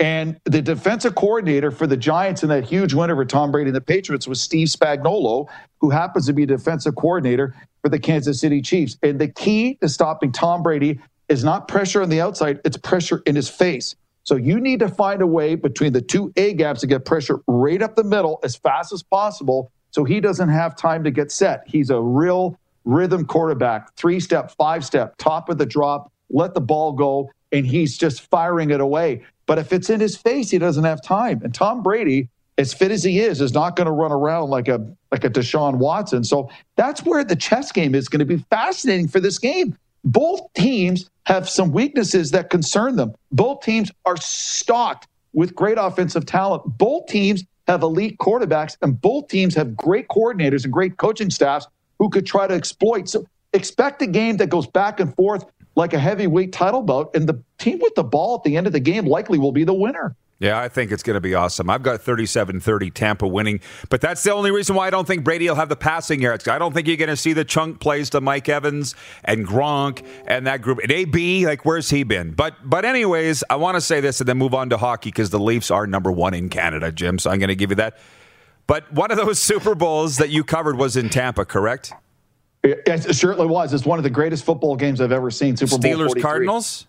[0.00, 3.76] And the defensive coordinator for the Giants in that huge win over Tom Brady and
[3.76, 5.46] the Patriots was Steve Spagnuolo,
[5.80, 8.98] who happens to be defensive coordinator for the Kansas City Chiefs.
[9.02, 13.22] And the key to stopping Tom Brady is not pressure on the outside, it's pressure
[13.26, 13.94] in his face.
[14.24, 17.40] So you need to find a way between the two A gaps to get pressure
[17.46, 21.30] right up the middle as fast as possible so he doesn't have time to get
[21.30, 21.62] set.
[21.66, 26.60] He's a real rhythm quarterback, three step, five step, top of the drop, let the
[26.60, 29.22] ball go, and he's just firing it away.
[29.46, 31.40] But if it's in his face, he doesn't have time.
[31.42, 34.68] And Tom Brady, as fit as he is, is not going to run around like
[34.68, 36.24] a like a Deshaun Watson.
[36.24, 39.76] So that's where the chess game is going to be fascinating for this game.
[40.04, 43.14] Both teams have some weaknesses that concern them.
[43.30, 46.62] Both teams are stocked with great offensive talent.
[46.78, 51.66] Both teams have elite quarterbacks, and both teams have great coordinators and great coaching staffs
[51.98, 53.08] who could try to exploit.
[53.08, 57.28] So expect a game that goes back and forth like a heavyweight title bout, and
[57.28, 59.74] the team with the ball at the end of the game likely will be the
[59.74, 60.16] winner.
[60.42, 61.70] Yeah, I think it's going to be awesome.
[61.70, 65.22] I've got 37 30 Tampa winning, but that's the only reason why I don't think
[65.22, 66.48] Brady will have the passing yards.
[66.48, 70.04] I don't think you're going to see the chunk plays to Mike Evans and Gronk
[70.26, 70.80] and that group.
[70.80, 72.32] And AB, like, where's he been?
[72.32, 75.30] But, but anyways, I want to say this and then move on to hockey because
[75.30, 77.20] the Leafs are number one in Canada, Jim.
[77.20, 77.98] So I'm going to give you that.
[78.66, 81.92] But one of those Super Bowls that you covered was in Tampa, correct?
[82.62, 83.72] It certainly was.
[83.72, 85.56] It's one of the greatest football games I've ever seen.
[85.56, 86.22] Super Steelers Bowl 43.
[86.22, 86.86] Cardinals.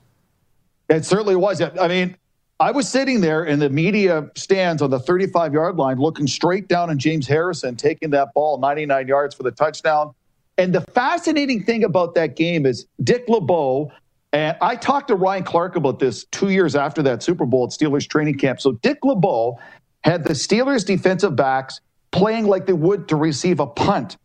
[0.89, 1.61] It certainly was.
[1.61, 2.15] I mean,
[2.59, 6.67] I was sitting there in the media stands on the 35 yard line, looking straight
[6.67, 10.13] down at James Harrison taking that ball 99 yards for the touchdown.
[10.59, 13.91] And the fascinating thing about that game is Dick LeBeau,
[14.33, 17.71] and I talked to Ryan Clark about this two years after that Super Bowl at
[17.71, 18.61] Steelers training camp.
[18.61, 19.59] So Dick LeBeau
[20.03, 21.81] had the Steelers defensive backs
[22.11, 24.17] playing like they would to receive a punt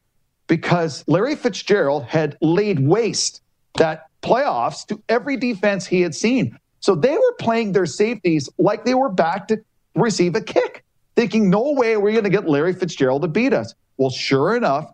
[0.48, 3.42] because Larry Fitzgerald had laid waste
[3.76, 6.58] that playoffs to every defense he had seen.
[6.80, 9.58] So they were playing their safeties like they were back to
[9.94, 10.84] receive a kick,
[11.14, 13.74] thinking, no way we're going to get Larry Fitzgerald to beat us.
[13.96, 14.92] Well, sure enough,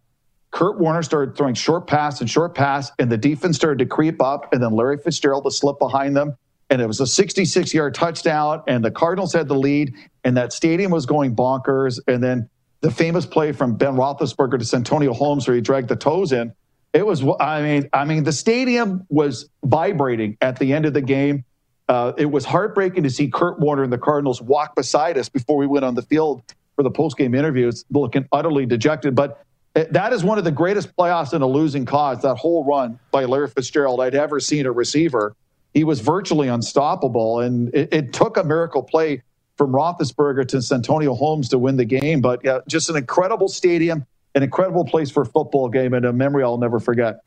[0.51, 4.23] Kurt Warner started throwing short pass and short pass, and the defense started to creep
[4.23, 6.37] up, and then Larry Fitzgerald to slip behind them.
[6.71, 10.53] And it was a 66 yard touchdown, and the Cardinals had the lead, and that
[10.53, 12.01] stadium was going bonkers.
[12.07, 12.49] And then
[12.85, 16.53] the famous play from Ben Roethlisberger to Santonio Holmes, where he dragged the toes in.
[16.93, 21.01] It was, I mean, I mean, the stadium was vibrating at the end of the
[21.01, 21.45] game.
[21.89, 25.57] Uh, it was heartbreaking to see Kurt Warner and the Cardinals walk beside us before
[25.57, 26.43] we went on the field
[26.77, 29.15] for the post-game interviews, looking utterly dejected.
[29.15, 29.43] But
[29.73, 32.21] that is one of the greatest playoffs in a losing cause.
[32.21, 35.35] That whole run by Larry Fitzgerald I'd ever seen a receiver.
[35.73, 39.23] He was virtually unstoppable, and it, it took a miracle play
[39.57, 42.21] from Roethlisberger to Santonio Holmes to win the game.
[42.21, 46.13] But yeah, just an incredible stadium, an incredible place for a football game, and a
[46.13, 47.21] memory I'll never forget.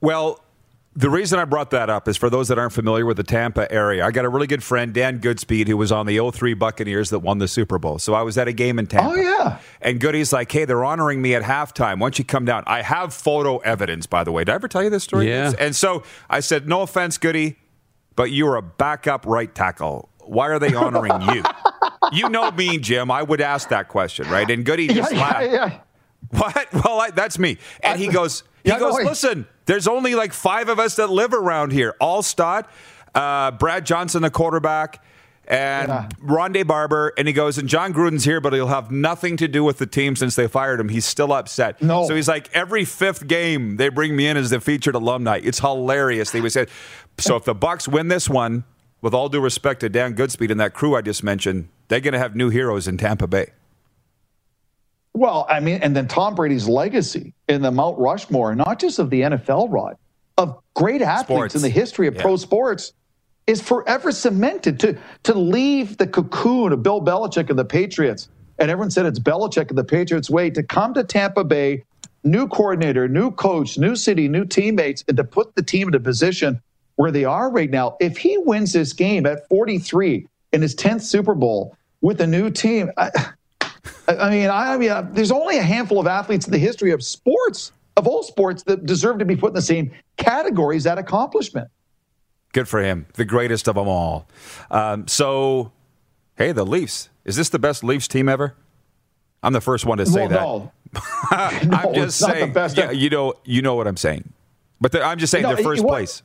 [0.00, 0.40] Well,
[0.98, 3.70] the reason I brought that up is for those that aren't familiar with the Tampa
[3.70, 4.04] area.
[4.04, 7.20] I got a really good friend, Dan Goodspeed, who was on the 03 Buccaneers that
[7.20, 8.00] won the Super Bowl.
[8.00, 9.10] So I was at a game in oh, Tampa.
[9.10, 9.58] Oh, yeah.
[9.80, 12.00] And Goody's like, hey, they're honoring me at halftime.
[12.00, 12.64] Why don't you come down?
[12.66, 14.42] I have photo evidence, by the way.
[14.42, 15.28] Did I ever tell you this story?
[15.28, 15.52] Yeah.
[15.56, 17.58] And so I said, no offense, Goody,
[18.16, 20.08] but you're a backup right tackle.
[20.28, 21.42] Why are they honoring you?
[22.12, 23.10] you know me, Jim.
[23.10, 24.48] I would ask that question, right?
[24.50, 25.42] And Goody just yeah, laughed.
[25.42, 25.80] yeah, yeah.
[26.30, 26.72] What?
[26.72, 27.58] Well, I, that's me.
[27.82, 31.32] And he goes, he goes, no, listen, there's only like five of us that live
[31.32, 31.94] around here.
[32.00, 32.66] Alstott,
[33.14, 35.02] uh, Brad Johnson, the quarterback,
[35.46, 36.08] and Yeah.
[36.22, 39.64] Rondé Barber, and he goes, and Jon Gruden's here, but he'll have nothing to do
[39.64, 40.90] with the team since they fired him.
[40.90, 41.80] He's still upset.
[41.80, 42.06] No.
[42.06, 45.40] So he's like, every fifth game they bring me in as the featured alumni.
[45.42, 46.32] It's hilarious.
[46.32, 46.66] They would say,
[47.18, 48.64] so if the Bucs win this one,
[49.00, 52.12] with all due respect to Dan Goodspeed and that crew I just mentioned, they're going
[52.12, 53.52] to have new heroes in Tampa Bay.
[55.14, 59.10] Well, I mean, and then Tom Brady's legacy in the Mount Rushmore, not just of
[59.10, 59.96] the NFL, Rod,
[60.36, 61.54] of great athletes Sports.
[61.56, 62.92] in the history of pro sports,
[63.48, 64.78] is forever cemented.
[64.80, 69.18] To to leave the cocoon of Bill Belichick and the Patriots, and everyone said it's
[69.18, 71.82] Belichick and the Patriots' way to come to Tampa Bay,
[72.22, 76.00] new coordinator, new coach, new city, new teammates, and to put the team in a
[76.00, 76.60] position
[76.98, 77.96] where they are right now.
[78.00, 82.50] If he wins this game at 43 in his 10th Super Bowl with a new
[82.50, 83.10] team, I,
[84.08, 86.90] I mean, I, I mean, uh, there's only a handful of athletes in the history
[86.90, 90.82] of sports, of all sports, that deserve to be put in the same category as
[90.84, 91.68] that accomplishment.
[92.52, 94.26] Good for him, the greatest of them all.
[94.68, 95.70] Um, so,
[96.36, 97.10] hey, the Leafs.
[97.24, 98.56] Is this the best Leafs team ever?
[99.44, 100.94] I'm the first one to say well, that.
[100.94, 102.52] no, I'm No, just it's not the saying.
[102.52, 104.32] best yeah, you know, you know what I'm saying.
[104.80, 106.22] But the, I'm just saying No, they're first place.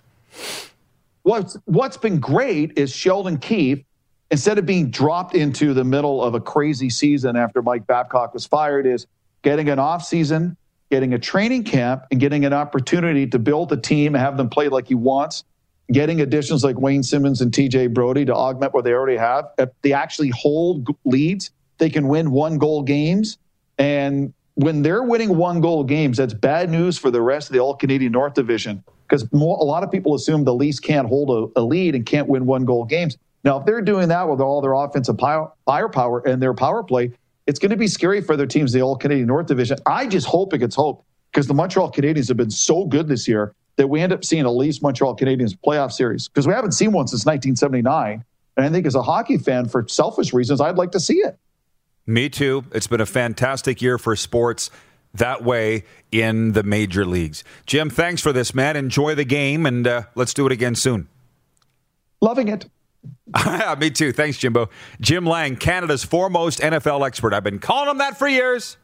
[1.24, 3.84] What's what's been great is Sheldon Keefe,
[4.30, 8.46] instead of being dropped into the middle of a crazy season after Mike Babcock was
[8.46, 9.08] fired, is
[9.42, 10.58] getting an off season,
[10.92, 14.50] getting a training camp, and getting an opportunity to build a team and have them
[14.50, 15.46] play like he wants.
[15.92, 19.50] Getting additions like Wayne Simmonds and TJ Brodie to augment what they already have.
[19.58, 23.38] If they actually hold leads, they can win one goal games.
[23.78, 27.60] And when they're winning one goal games, that's bad news for the rest of the
[27.60, 31.60] All Canadian North Division because a lot of people assume the Leafs can't hold a,
[31.60, 33.16] a lead and can't win one goal games.
[33.44, 37.12] Now, if they're doing that with all their offensive firepower and their power play,
[37.46, 39.78] it's going to be scary for their teams, the All Canadian North Division.
[39.86, 43.28] I just hope it gets hope because the Montreal Canadiens have been so good this
[43.28, 46.72] year that we end up seeing a Leafs Montreal Canadiens playoff series because we haven't
[46.72, 48.24] seen one since 1979.
[48.58, 51.38] And I think as a hockey fan, for selfish reasons, I'd like to see it.
[52.08, 52.66] Me too.
[52.72, 54.72] It's been a fantastic year for sports
[55.14, 57.44] that way in the major leagues.
[57.66, 58.76] Jim, thanks for this, man.
[58.76, 61.08] Enjoy the game, and uh, let's do it again soon.
[62.22, 62.68] Loving it.
[63.80, 64.12] Me too.
[64.12, 64.70] Thanks, Jimbo.
[65.02, 67.34] Jim Lang, Canada's foremost NFL expert.
[67.34, 68.78] I've been calling him that for years.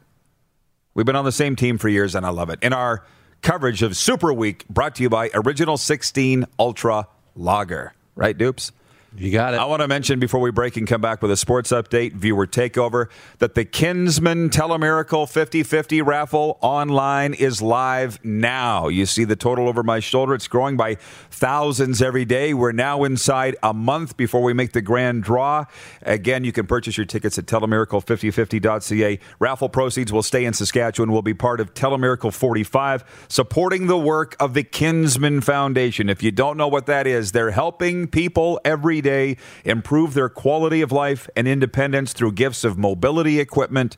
[0.94, 2.58] We've been on the same team for years, and I love it.
[2.62, 3.04] In our
[3.42, 7.94] coverage of Super Week, brought to you by Original 16 Ultra Lager.
[8.14, 8.72] Right, Dupes?
[9.16, 9.56] You got it.
[9.56, 12.46] I want to mention before we break and come back with a sports update, viewer
[12.46, 18.86] takeover, that the Kinsmen Telemiracle 50 50 raffle online is live now.
[18.86, 20.32] You see the total over my shoulder.
[20.34, 20.94] It's growing by
[21.30, 22.54] thousands every day.
[22.54, 25.64] We're now inside a month before we make the grand draw.
[26.02, 29.18] Again, you can purchase your tickets at telemiracle5050.ca.
[29.40, 34.36] Raffle proceeds will stay in Saskatchewan, will be part of Telemiracle 45, supporting the work
[34.38, 36.08] of the Kinsmen Foundation.
[36.08, 40.82] If you don't know what that is, they're helping people every day improve their quality
[40.82, 43.96] of life and independence through gifts of mobility equipment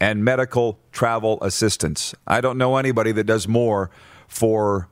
[0.00, 2.14] and medical travel assistance.
[2.26, 3.90] I don't know anybody that does more
[4.28, 4.88] for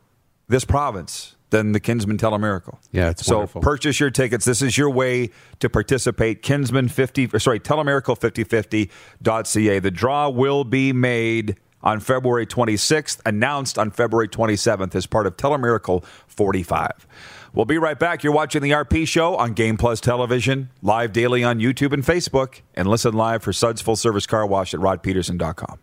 [0.48, 2.78] this province than the Kinsmen Telemiracle.
[2.90, 3.60] Yeah, it's so wonderful.
[3.60, 4.44] purchase your tickets.
[4.44, 6.42] This is your way to participate.
[6.42, 9.78] Kinsmen 50, or sorry, telemiracle5050.ca.
[9.78, 15.36] The draw will be made on February 26th, announced on February 27th as part of
[15.36, 17.06] Telemiracle 45.
[17.54, 18.24] We'll be right back.
[18.24, 22.60] You're watching the RP Show on Game Plus Television, live daily on YouTube and Facebook,
[22.74, 25.78] and listen live for Suds Full Service Car Wash at rodpeterson.com.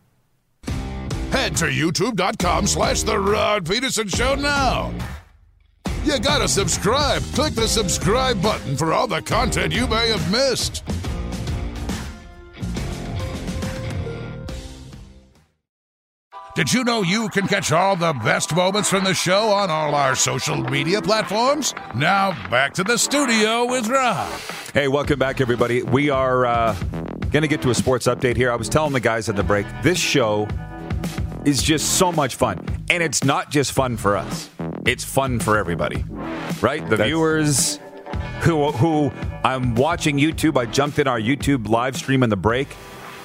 [1.31, 4.91] Head to youtube.com slash The Rod Peterson Show now.
[6.03, 7.21] You gotta subscribe.
[7.33, 10.83] Click the subscribe button for all the content you may have missed.
[16.59, 19.95] Did you know you can catch all the best moments from the show on all
[19.95, 21.73] our social media platforms?
[21.95, 24.29] Now, back to the studio with Rob.
[24.73, 25.83] Hey, welcome back, everybody.
[25.83, 26.73] We are uh,
[27.31, 28.51] going to get to a sports update here.
[28.51, 30.49] I was telling the guys at the break, this show
[31.45, 32.59] is just so much fun.
[32.89, 34.49] And it's not just fun for us,
[34.85, 36.03] it's fun for everybody,
[36.59, 36.85] right?
[36.89, 37.79] The viewers
[38.41, 39.13] who, who
[39.45, 42.67] I'm watching YouTube, I jumped in our YouTube live stream in the break.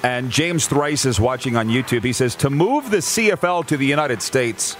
[0.05, 2.03] And James Thrice is watching on YouTube.
[2.03, 4.77] He says, to move the CFL to the United States,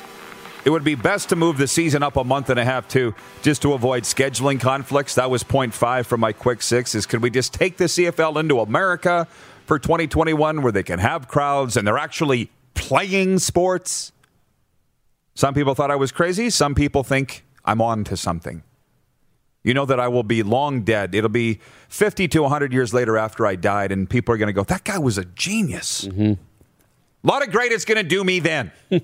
[0.66, 3.16] it would be best to move the season up a month and a half too,
[3.42, 5.16] just to avoid scheduling conflicts.
[5.16, 6.94] That was point five from my quick six.
[6.94, 9.28] Is could we just take the CFL into America
[9.66, 14.12] for 2021, where they can have crowds and they're actually playing sports?
[15.34, 16.52] Some people thought I was crazy.
[16.52, 18.62] Some people think I'm on to something.
[19.66, 21.16] You know that I will be long dead.
[21.16, 21.60] It'll be
[21.90, 24.84] 50 to 100 years later after I died, and people are going to go, that
[24.84, 26.06] guy was a genius.
[26.06, 26.38] A
[27.24, 28.72] lot of great it's going to do me then.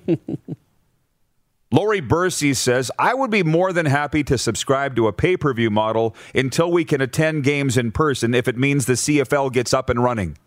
[1.72, 5.52] Lori Bursey says, I would be more than happy to subscribe to a pay per
[5.52, 9.74] view model until we can attend games in person if it means the CFL gets
[9.74, 10.38] up and running.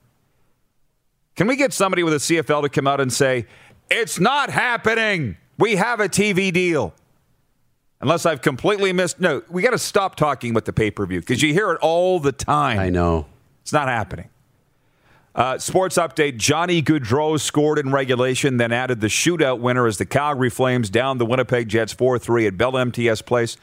[1.36, 3.48] Can we get somebody with a CFL to come out and say,
[3.90, 5.36] it's not happening?
[5.58, 6.94] We have a TV deal.
[8.06, 9.20] Unless I've completely missed.
[9.20, 11.80] No, we got to stop talking with the pay per view because you hear it
[11.82, 12.78] all the time.
[12.78, 13.26] I know.
[13.64, 14.30] It's not happening.
[15.34, 20.06] Uh, sports update Johnny Gaudreau scored in regulation, then added the shootout winner as the
[20.06, 23.58] Calgary Flames down the Winnipeg Jets 4 3 at Bell MTS Place.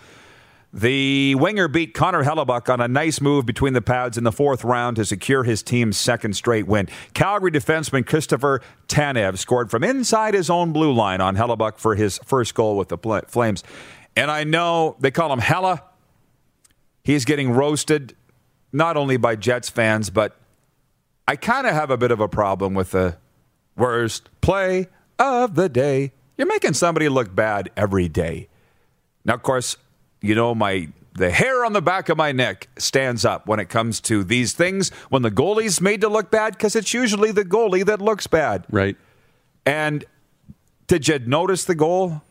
[0.73, 4.65] The winger beat Connor Hellebuyck on a nice move between the pads in the fourth
[4.65, 6.89] round to secure his team's second straight win.
[7.15, 12.19] Calgary defenseman Christopher Tanev scored from inside his own blue line on Hellebuyck for his
[12.25, 13.63] first goal with the Flames.
[14.17, 15.83] And I know they call him Hella.
[17.03, 18.15] He's getting roasted
[18.73, 20.37] not only by Jets fans, but
[21.27, 23.17] I kind of have a bit of a problem with the
[23.77, 24.89] worst play
[25.19, 26.13] of the day.
[26.37, 28.49] You're making somebody look bad every day.
[29.25, 29.77] Now, of course,
[30.21, 33.69] you know my the hair on the back of my neck stands up when it
[33.69, 37.45] comes to these things when the goalie's made to look bad because it's usually the
[37.45, 38.65] goalie that looks bad.
[38.71, 38.97] Right.
[39.67, 40.05] And
[40.87, 42.23] did you notice the goal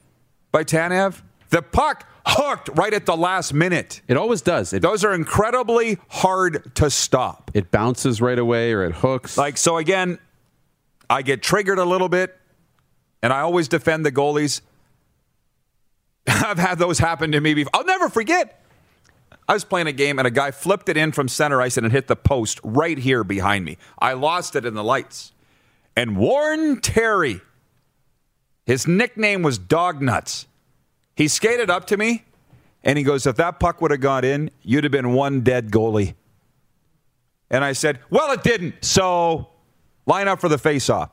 [0.52, 1.22] by Tanev?
[1.52, 4.02] The puck hooked right at the last minute.
[4.08, 4.74] It always does.
[4.74, 7.52] It, Those are incredibly hard to stop.
[7.54, 9.38] it bounces right away or it hooks.
[9.38, 10.18] Like, so again,
[11.10, 12.38] I get triggered a little bit,
[13.22, 14.62] and I always defend the goalies.
[16.28, 17.72] I've had those happen to me before.
[17.74, 18.64] I'll never forget.
[19.50, 21.86] I was playing a game, and a guy flipped it in from center ice and
[21.86, 23.78] it hit the post right here behind me.
[24.00, 25.34] I lost it in the lights.
[25.98, 27.42] And Warren Terry,
[28.66, 30.48] his nickname was Dog Nuts.
[31.16, 32.26] He skated up to me
[32.84, 35.72] and he goes, If that puck would have gone in, you'd have been one dead
[35.72, 36.16] goalie.
[37.50, 38.84] And I said, Well, it didn't.
[38.84, 39.50] So
[40.06, 41.12] line up for the face off.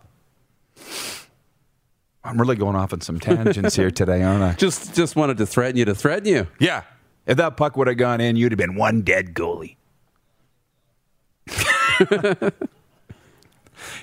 [2.25, 4.53] I'm really going off on some tangents here today, aren't I?
[4.55, 6.47] just just wanted to threaten you to threaten you.
[6.59, 6.83] Yeah.
[7.27, 9.77] If that puck would have gone in, you'd have been one dead goalie.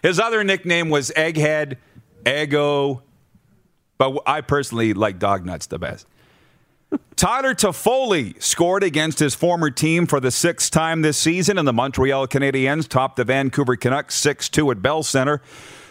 [0.02, 1.78] His other nickname was Egghead,
[2.24, 3.02] Eggo,
[3.98, 6.08] but I personally like Dog Nuts the best.
[7.16, 11.74] Tyler Toffoli scored against his former team for the sixth time this season, and the
[11.74, 15.42] Montreal Canadiens topped the Vancouver Canucks 6 2 at Bell Center.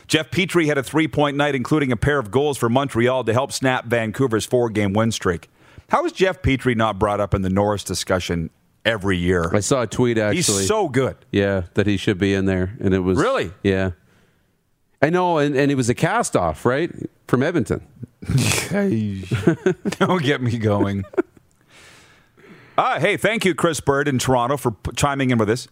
[0.06, 3.32] Jeff Petry had a three point night, including a pair of goals for Montreal to
[3.32, 5.48] help snap Vancouver's four game win streak.
[5.88, 8.50] How is Jeff Petry not brought up in the Norris discussion
[8.84, 9.50] every year?
[9.54, 10.36] I saw a tweet actually.
[10.36, 11.16] He's so good.
[11.32, 13.52] yeah, that he should be in there, and it was Really?
[13.62, 13.92] yeah.
[15.02, 16.90] I know, and, and it was a cast off, right,
[17.26, 17.86] from Edmonton.
[19.98, 21.04] Don't get me going.
[22.76, 25.68] Ah, hey, thank you, Chris Bird in Toronto, for p- chiming in with us.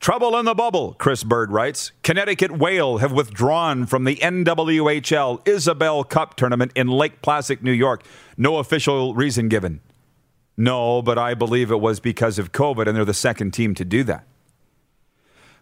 [0.00, 1.92] Trouble in the bubble, Chris Bird writes.
[2.02, 8.02] Connecticut Whale have withdrawn from the NWHL Isobel Cup tournament in Lake Placid, New York.
[8.36, 9.80] No official reason given.
[10.56, 13.84] No, but I believe it was because of COVID, and they're the second team to
[13.84, 14.26] do that.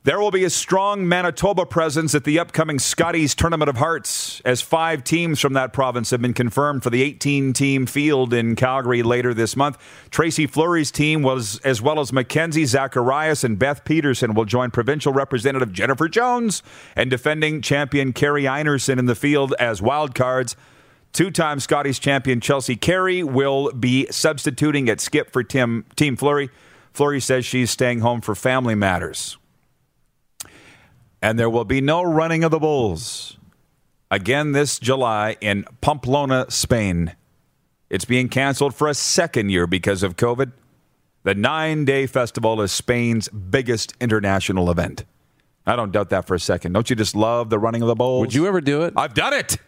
[0.04, 4.62] There will be a strong Manitoba presence at the upcoming Scotties Tournament of Hearts, as
[4.62, 9.02] five teams from that province have been confirmed for the 18 team field in Calgary
[9.02, 9.76] later this month.
[10.10, 15.12] Tracy Fleury's team was, as well as Mackenzie Zacharias and Beth Peterson, will join provincial
[15.12, 16.62] representative Jennifer Jones
[16.94, 20.54] and defending champion Kerri Einarson in the field as wildcards.
[21.12, 26.50] Two time Scotties champion Chelsea Carey will be substituting at skip for Tim, Team Fleury.
[26.92, 29.37] Fleury says she's staying home for family matters
[31.20, 33.38] and there will be no running of the bulls
[34.10, 37.14] again this July in Pamplona, Spain.
[37.90, 40.52] It's being canceled for a second year because of COVID.
[41.24, 45.04] The nine day festival is Spain's biggest international event.
[45.66, 46.72] I don't doubt that for a second.
[46.72, 48.20] Don't you just love the running of the bulls?
[48.20, 48.94] Would you ever do it?
[48.96, 49.58] I've done it.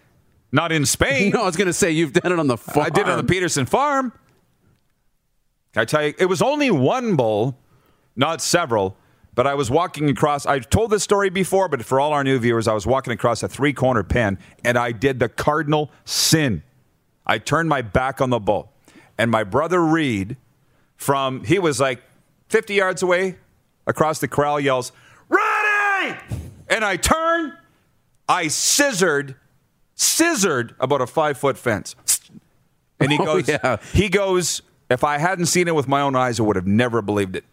[0.52, 1.30] Not in Spain.
[1.34, 2.86] no, I was going to say you've done it on the farm.
[2.86, 4.12] I did it on the Peterson farm.
[5.76, 7.56] I tell you, it was only one bull,
[8.16, 8.96] not several.
[9.40, 10.44] But I was walking across.
[10.44, 13.42] I've told this story before, but for all our new viewers, I was walking across
[13.42, 16.62] a three corner pen and I did the cardinal sin.
[17.24, 18.70] I turned my back on the bull.
[19.16, 20.36] And my brother Reed,
[20.98, 22.02] from, he was like
[22.50, 23.38] 50 yards away
[23.86, 24.92] across the corral, yells,
[25.30, 26.18] Ready!
[26.68, 27.56] And I turn,
[28.28, 29.36] I scissored,
[29.94, 31.96] scissored about a five foot fence.
[33.00, 33.78] And he Oh, goes, yeah.
[33.94, 34.60] he goes,
[34.90, 37.44] if I hadn't seen it with my own eyes, I would have never believed it.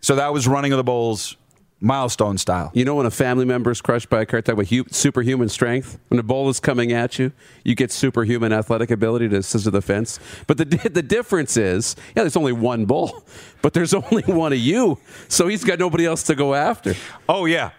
[0.00, 1.36] So that was running of the bulls,
[1.80, 2.70] milestone style.
[2.74, 5.48] You know when a family member is crushed by a car attack with hu- superhuman
[5.48, 5.98] strength?
[6.08, 7.32] When a bull is coming at you,
[7.64, 10.18] you get superhuman athletic ability to scissor the fence.
[10.46, 13.24] But the the difference is, yeah, there's only one bull,
[13.62, 14.98] but there's only one of you,
[15.28, 16.94] so he's got nobody else to go after.
[17.28, 17.70] Oh yeah,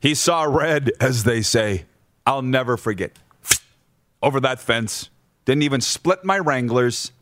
[0.00, 1.84] he saw red, as they say.
[2.26, 3.18] I'll never forget.
[4.22, 5.08] Over that fence,
[5.46, 7.12] Didn't even split my Wranglers.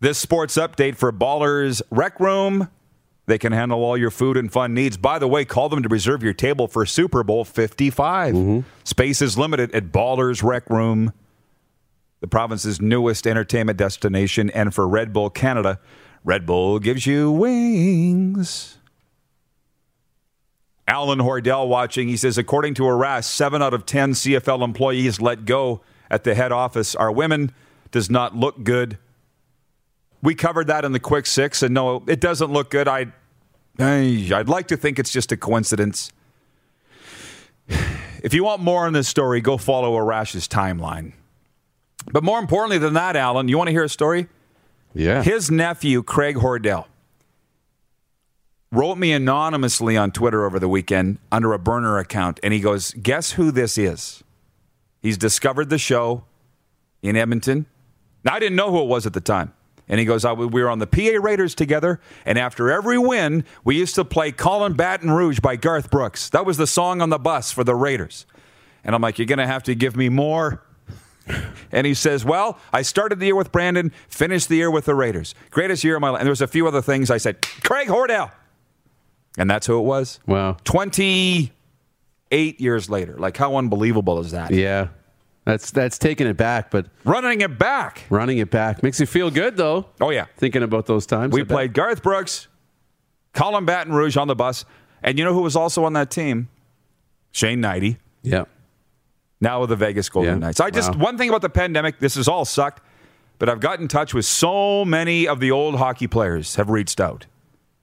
[0.00, 2.68] This sports update for Ballers Rec Room.
[3.26, 4.96] They can handle all your food and fun needs.
[4.96, 8.34] By the way, call them to reserve your table for Super Bowl 55.
[8.34, 8.60] Mm-hmm.
[8.84, 11.12] Space is limited at Ballers Rec Room,
[12.20, 14.50] the province's newest entertainment destination.
[14.50, 15.80] And for Red Bull Canada,
[16.24, 18.78] Red Bull gives you wings.
[20.86, 22.06] Alan Hordell watching.
[22.06, 26.36] He says, according to Arash, seven out of 10 CFL employees let go at the
[26.36, 27.52] head office are women.
[27.90, 28.96] Does not look good.
[30.22, 32.88] We covered that in the quick six, and no, it doesn't look good.
[32.88, 33.06] I,
[33.78, 36.12] I'd like to think it's just a coincidence.
[38.20, 41.12] If you want more on this story, go follow Arash's timeline.
[42.10, 44.26] But more importantly than that, Alan, you want to hear a story?
[44.92, 45.22] Yeah.
[45.22, 46.86] His nephew, Craig Hordell,
[48.72, 52.92] wrote me anonymously on Twitter over the weekend under a burner account, and he goes,
[52.94, 54.24] Guess who this is?
[55.00, 56.24] He's discovered the show
[57.02, 57.66] in Edmonton.
[58.24, 59.52] Now, I didn't know who it was at the time.
[59.88, 63.44] And he goes, I, We were on the PA Raiders together, and after every win,
[63.64, 66.28] we used to play Callin' Baton Rouge by Garth Brooks.
[66.30, 68.26] That was the song on the bus for the Raiders.
[68.84, 70.62] And I'm like, You're going to have to give me more.
[71.70, 74.94] And he says, Well, I started the year with Brandon, finished the year with the
[74.94, 75.34] Raiders.
[75.50, 76.20] Greatest year of my life.
[76.20, 78.30] And there was a few other things I said, Craig Hordell.
[79.36, 80.18] And that's who it was.
[80.26, 80.56] Wow.
[80.64, 83.16] 28 years later.
[83.18, 84.50] Like, how unbelievable is that?
[84.50, 84.88] Yeah.
[85.48, 88.04] That's that's taking it back, but Running it back.
[88.10, 89.86] running it back makes you feel good though.
[89.98, 90.26] Oh, yeah.
[90.36, 91.32] Thinking about those times.
[91.32, 91.54] We I bet.
[91.54, 92.48] played Garth Brooks,
[93.32, 94.66] Callin' Baton Rouge on the bus.
[95.02, 96.48] And you know who was also on that team?
[97.30, 98.44] Shane Knighty, Yeah.
[99.40, 100.38] now with the Vegas Golden Yeah.
[100.38, 100.60] Knights.
[100.60, 101.04] I just, Wow.
[101.04, 102.82] one thing about the pandemic, this has all sucked,
[103.38, 107.00] but I've got in touch with so many of the old hockey players have reached
[107.00, 107.24] out.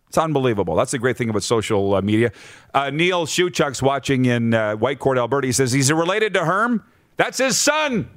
[0.08, 0.76] It's unbelievable.
[0.76, 2.32] That's the great thing about social uh, media.
[2.76, 5.48] Uh, Neil Shuchuk's watching in uh, Whitecourt, Alberta.
[5.48, 6.84] He says he's related to Herm.
[7.18, 8.10] That's his son.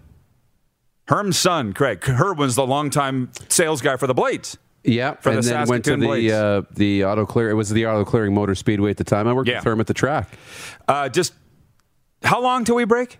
[1.07, 2.05] Herm's son, Craig.
[2.05, 4.59] Herman's the longtime sales guy for the Blades.
[4.85, 6.31] Yeah, For and the then went to Blades.
[6.33, 7.51] the uh, the auto clear.
[7.51, 9.27] It was the auto clearing motor speedway at the time.
[9.27, 9.57] I worked Yeah.
[9.59, 10.29] with Herm at the track.
[10.87, 11.33] Uh, just
[12.23, 13.19] how long till we break?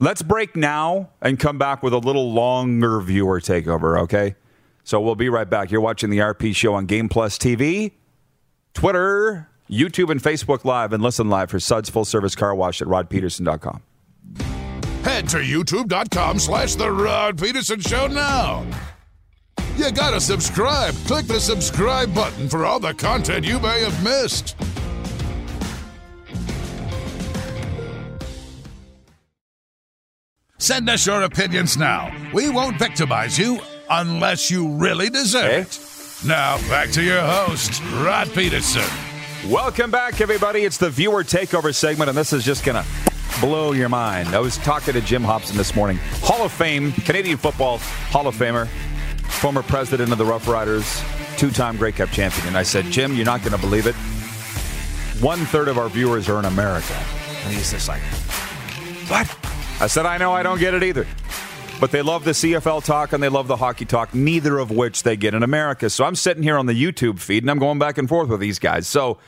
[0.00, 4.34] Let's break now and come back with a little longer viewer takeover, okay?
[4.84, 5.70] So we'll be right back.
[5.70, 7.92] You're watching the RP show on Game Plus TV,
[8.74, 12.88] Twitter, YouTube, and Facebook Live, and listen live for Suds Full Service Car Wash at
[12.88, 13.82] rodpeterson.com.
[15.02, 18.64] Head to youtube.com slash The Rod Peterson Show now.
[19.76, 20.94] You gotta subscribe.
[21.06, 24.54] Click the subscribe button for all the content you may have missed.
[30.58, 32.14] Send us your opinions now.
[32.32, 33.58] We won't victimize you
[33.90, 35.60] unless you really deserve Okay.
[35.62, 35.78] it.
[36.24, 38.84] Now, back to your host, Rod Peterson.
[39.50, 40.60] Welcome back, everybody.
[40.60, 44.28] It's the viewer takeover segment, and this is just going to blow your mind.
[44.34, 48.36] I was talking to Jim Hopson this morning, Hall of Fame, Canadian football Hall of
[48.36, 48.68] Famer,
[49.26, 51.02] former president of the Rough Riders,
[51.36, 52.46] two time Grey Cup champion.
[52.48, 53.94] And I said, Jim, you're not going to believe it.
[55.22, 56.94] One third of our viewers are in America.
[57.44, 58.02] And he's just like,
[59.08, 59.36] what?
[59.80, 61.06] I said, I know, I don't get it either.
[61.80, 65.02] But they love the CFL talk and they love the hockey talk, neither of which
[65.02, 65.90] they get in America.
[65.90, 68.38] So I'm sitting here on the YouTube feed and I'm going back and forth with
[68.38, 68.86] these guys.
[68.86, 69.18] So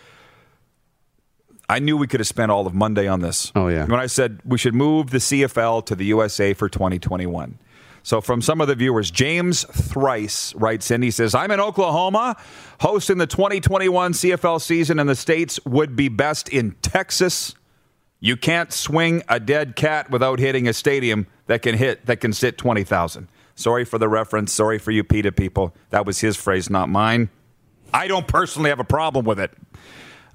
[1.69, 3.51] I knew we could have spent all of Monday on this.
[3.55, 3.87] Oh, yeah.
[3.87, 7.59] When I said we should move the CFL to the USA for 2021.
[8.03, 11.01] So, from some of the viewers, James Thrice writes in.
[11.01, 12.37] He says, I'm in Oklahoma.
[12.81, 17.55] Hosting the 2021 CFL season in the States would be best in Texas.
[18.21, 22.35] You can't swing a dead cat without hitting a stadium that can hit that can
[22.35, 23.29] sit 20,000.
[23.55, 24.53] Sorry for the reference.
[24.53, 25.75] Sorry for you PETA people.
[25.91, 27.31] That was his phrase, not mine.
[27.93, 29.53] I don't personally have a problem with it.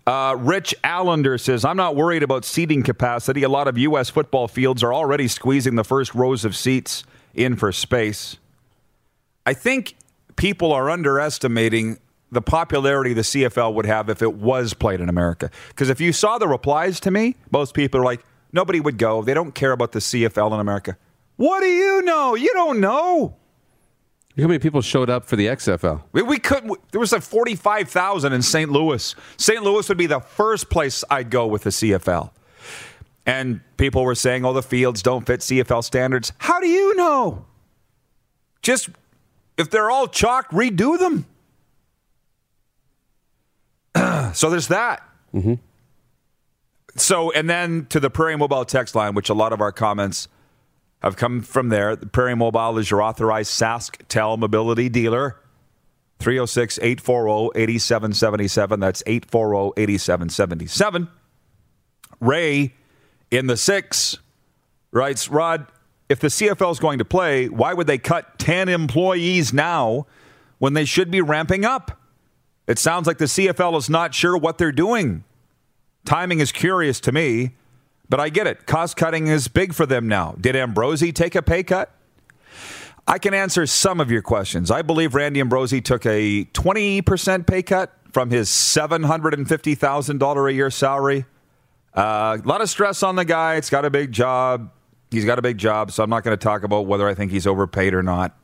[0.07, 3.43] Uh, Rich Allender says, I'm not worried about seating capacity.
[3.43, 4.09] A lot of U.S.
[4.09, 8.37] football fields are already squeezing the first rows of seats in for space.
[9.45, 9.95] I think
[10.35, 11.99] people are underestimating
[12.31, 15.49] the popularity the CFL would have if it was played in America.
[15.69, 18.23] Because if you saw the replies to me, most people are like,
[18.53, 19.23] nobody would go.
[19.23, 20.97] They don't care about the CFL in America.
[21.37, 22.35] What do you know?
[22.35, 23.35] You don't know.
[24.41, 26.03] How many people showed up for the XFL.
[26.11, 26.69] We, we could.
[26.91, 28.71] There was like forty-five thousand in St.
[28.71, 29.15] Louis.
[29.37, 29.63] St.
[29.63, 32.31] Louis would be the first place I'd go with the CFL.
[33.25, 37.45] And people were saying, "Oh, the fields don't fit CFL standards." How do you know?
[38.61, 38.89] Just
[39.57, 41.25] if they're all chalk, redo them.
[44.33, 45.03] so there's that.
[45.33, 45.55] Mm-hmm.
[46.95, 50.27] So and then to the Prairie Mobile text line, which a lot of our comments
[51.01, 51.95] have come from there.
[51.95, 55.37] The Prairie Mobile is your authorized SaskTel mobility dealer.
[56.19, 58.79] 306 840 8777.
[58.79, 61.07] That's 840 8777.
[62.19, 62.73] Ray
[63.31, 64.17] in the six
[64.91, 65.67] writes Rod,
[66.09, 70.07] if the CFL is going to play, why would they cut 10 employees now
[70.57, 71.99] when they should be ramping up?
[72.67, 75.23] It sounds like the CFL is not sure what they're doing.
[76.05, 77.55] Timing is curious to me,
[78.09, 78.65] but I get it.
[78.65, 80.35] Cost cutting is big for them now.
[80.39, 81.91] Did Ambrosie take a pay cut?
[83.07, 84.69] I can answer some of your questions.
[84.69, 91.25] I believe Randy Ambrosie took a 20% pay cut from his $750,000 a year salary.
[91.95, 93.55] Uh, a lot of stress on the guy.
[93.55, 94.71] It's got a big job.
[95.09, 97.31] He's got a big job, so I'm not going to talk about whether I think
[97.31, 98.37] he's overpaid or not.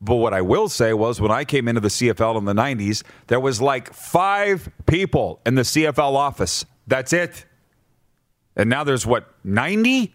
[0.00, 3.04] But what I will say was when I came into the CFL in the 90s,
[3.28, 6.64] there was like five people in the CFL office.
[6.88, 7.44] That's it.
[8.56, 10.12] And now there's what, 90?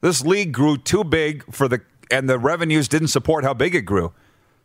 [0.00, 3.82] This league grew too big for the and the revenues didn't support how big it
[3.82, 4.12] grew.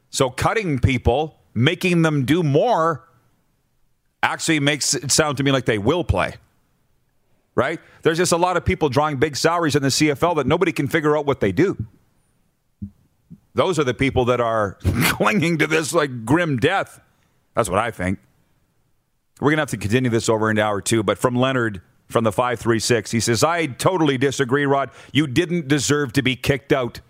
[0.10, 3.08] So cutting people, making them do more
[4.22, 6.36] actually makes it sound to me like they will play.
[7.56, 7.80] Right?
[8.04, 10.88] There's just a lot of people drawing big salaries in the CFL that nobody can
[10.88, 11.78] figure out what they do.
[13.56, 17.00] Those are the people that are clinging to this like grim death.
[17.56, 18.20] That's what I think.
[19.40, 22.24] We're going to have to continue this over into hour two, but from Leonard from
[22.24, 24.92] the 536, he says, I totally disagree, Rod.
[25.12, 27.02] You didn't deserve to be kicked out.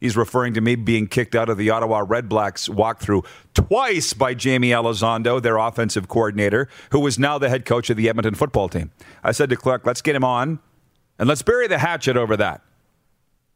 [0.00, 3.24] He's referring to me being kicked out of the Ottawa Redblacks walkthrough
[3.54, 8.08] twice by Jaime Elizondo, their offensive coordinator, who is now the head coach of the
[8.08, 8.90] Edmonton football team.
[9.24, 10.58] I said to Clark, let's get him on
[11.18, 12.62] and let's bury the hatchet over that.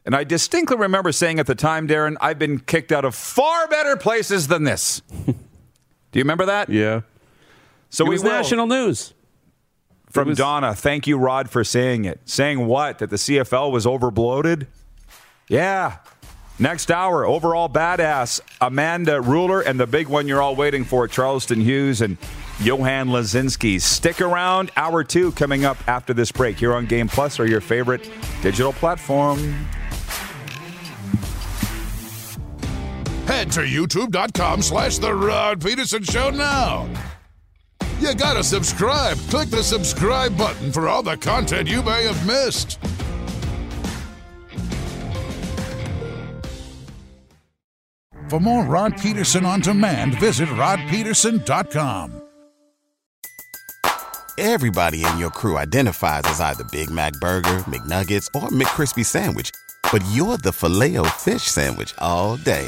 [0.03, 3.67] And I distinctly remember saying at the time, Darren, I've been kicked out of far
[3.67, 5.01] better places than this.
[5.25, 6.69] Do you remember that?
[6.69, 7.01] Yeah.
[7.89, 8.31] So it was will.
[8.31, 9.13] national news.
[10.13, 12.21] From was- Donna, thank you, Rod, for saying it.
[12.25, 12.99] Saying what?
[12.99, 14.67] That the CFL was overbloated?
[15.47, 15.97] Yeah.
[16.59, 21.59] Next hour, overall badass, Amanda Ruler, and the big one you're all waiting for, Charleston
[21.59, 22.17] Hughes and
[22.61, 23.81] Johan Lazinski.
[23.81, 24.69] Stick around.
[24.77, 28.07] Hour two coming up after this break here on Game Plus or your favorite
[28.43, 29.39] digital platform.
[33.25, 36.87] Head to youtube.com slash The Rod Peterson Show now.
[38.01, 39.15] You gotta subscribe.
[39.29, 42.79] Click the subscribe button for all the content you may have missed.
[48.27, 52.23] For more Rod Peterson on demand, visit rodpeterson.com.
[54.39, 59.51] Everybody in your crew identifies as either Big Mac Burger, McNuggets, or McCrispy Sandwich.
[59.91, 62.67] But you're the Filet-O-Fish Sandwich all day.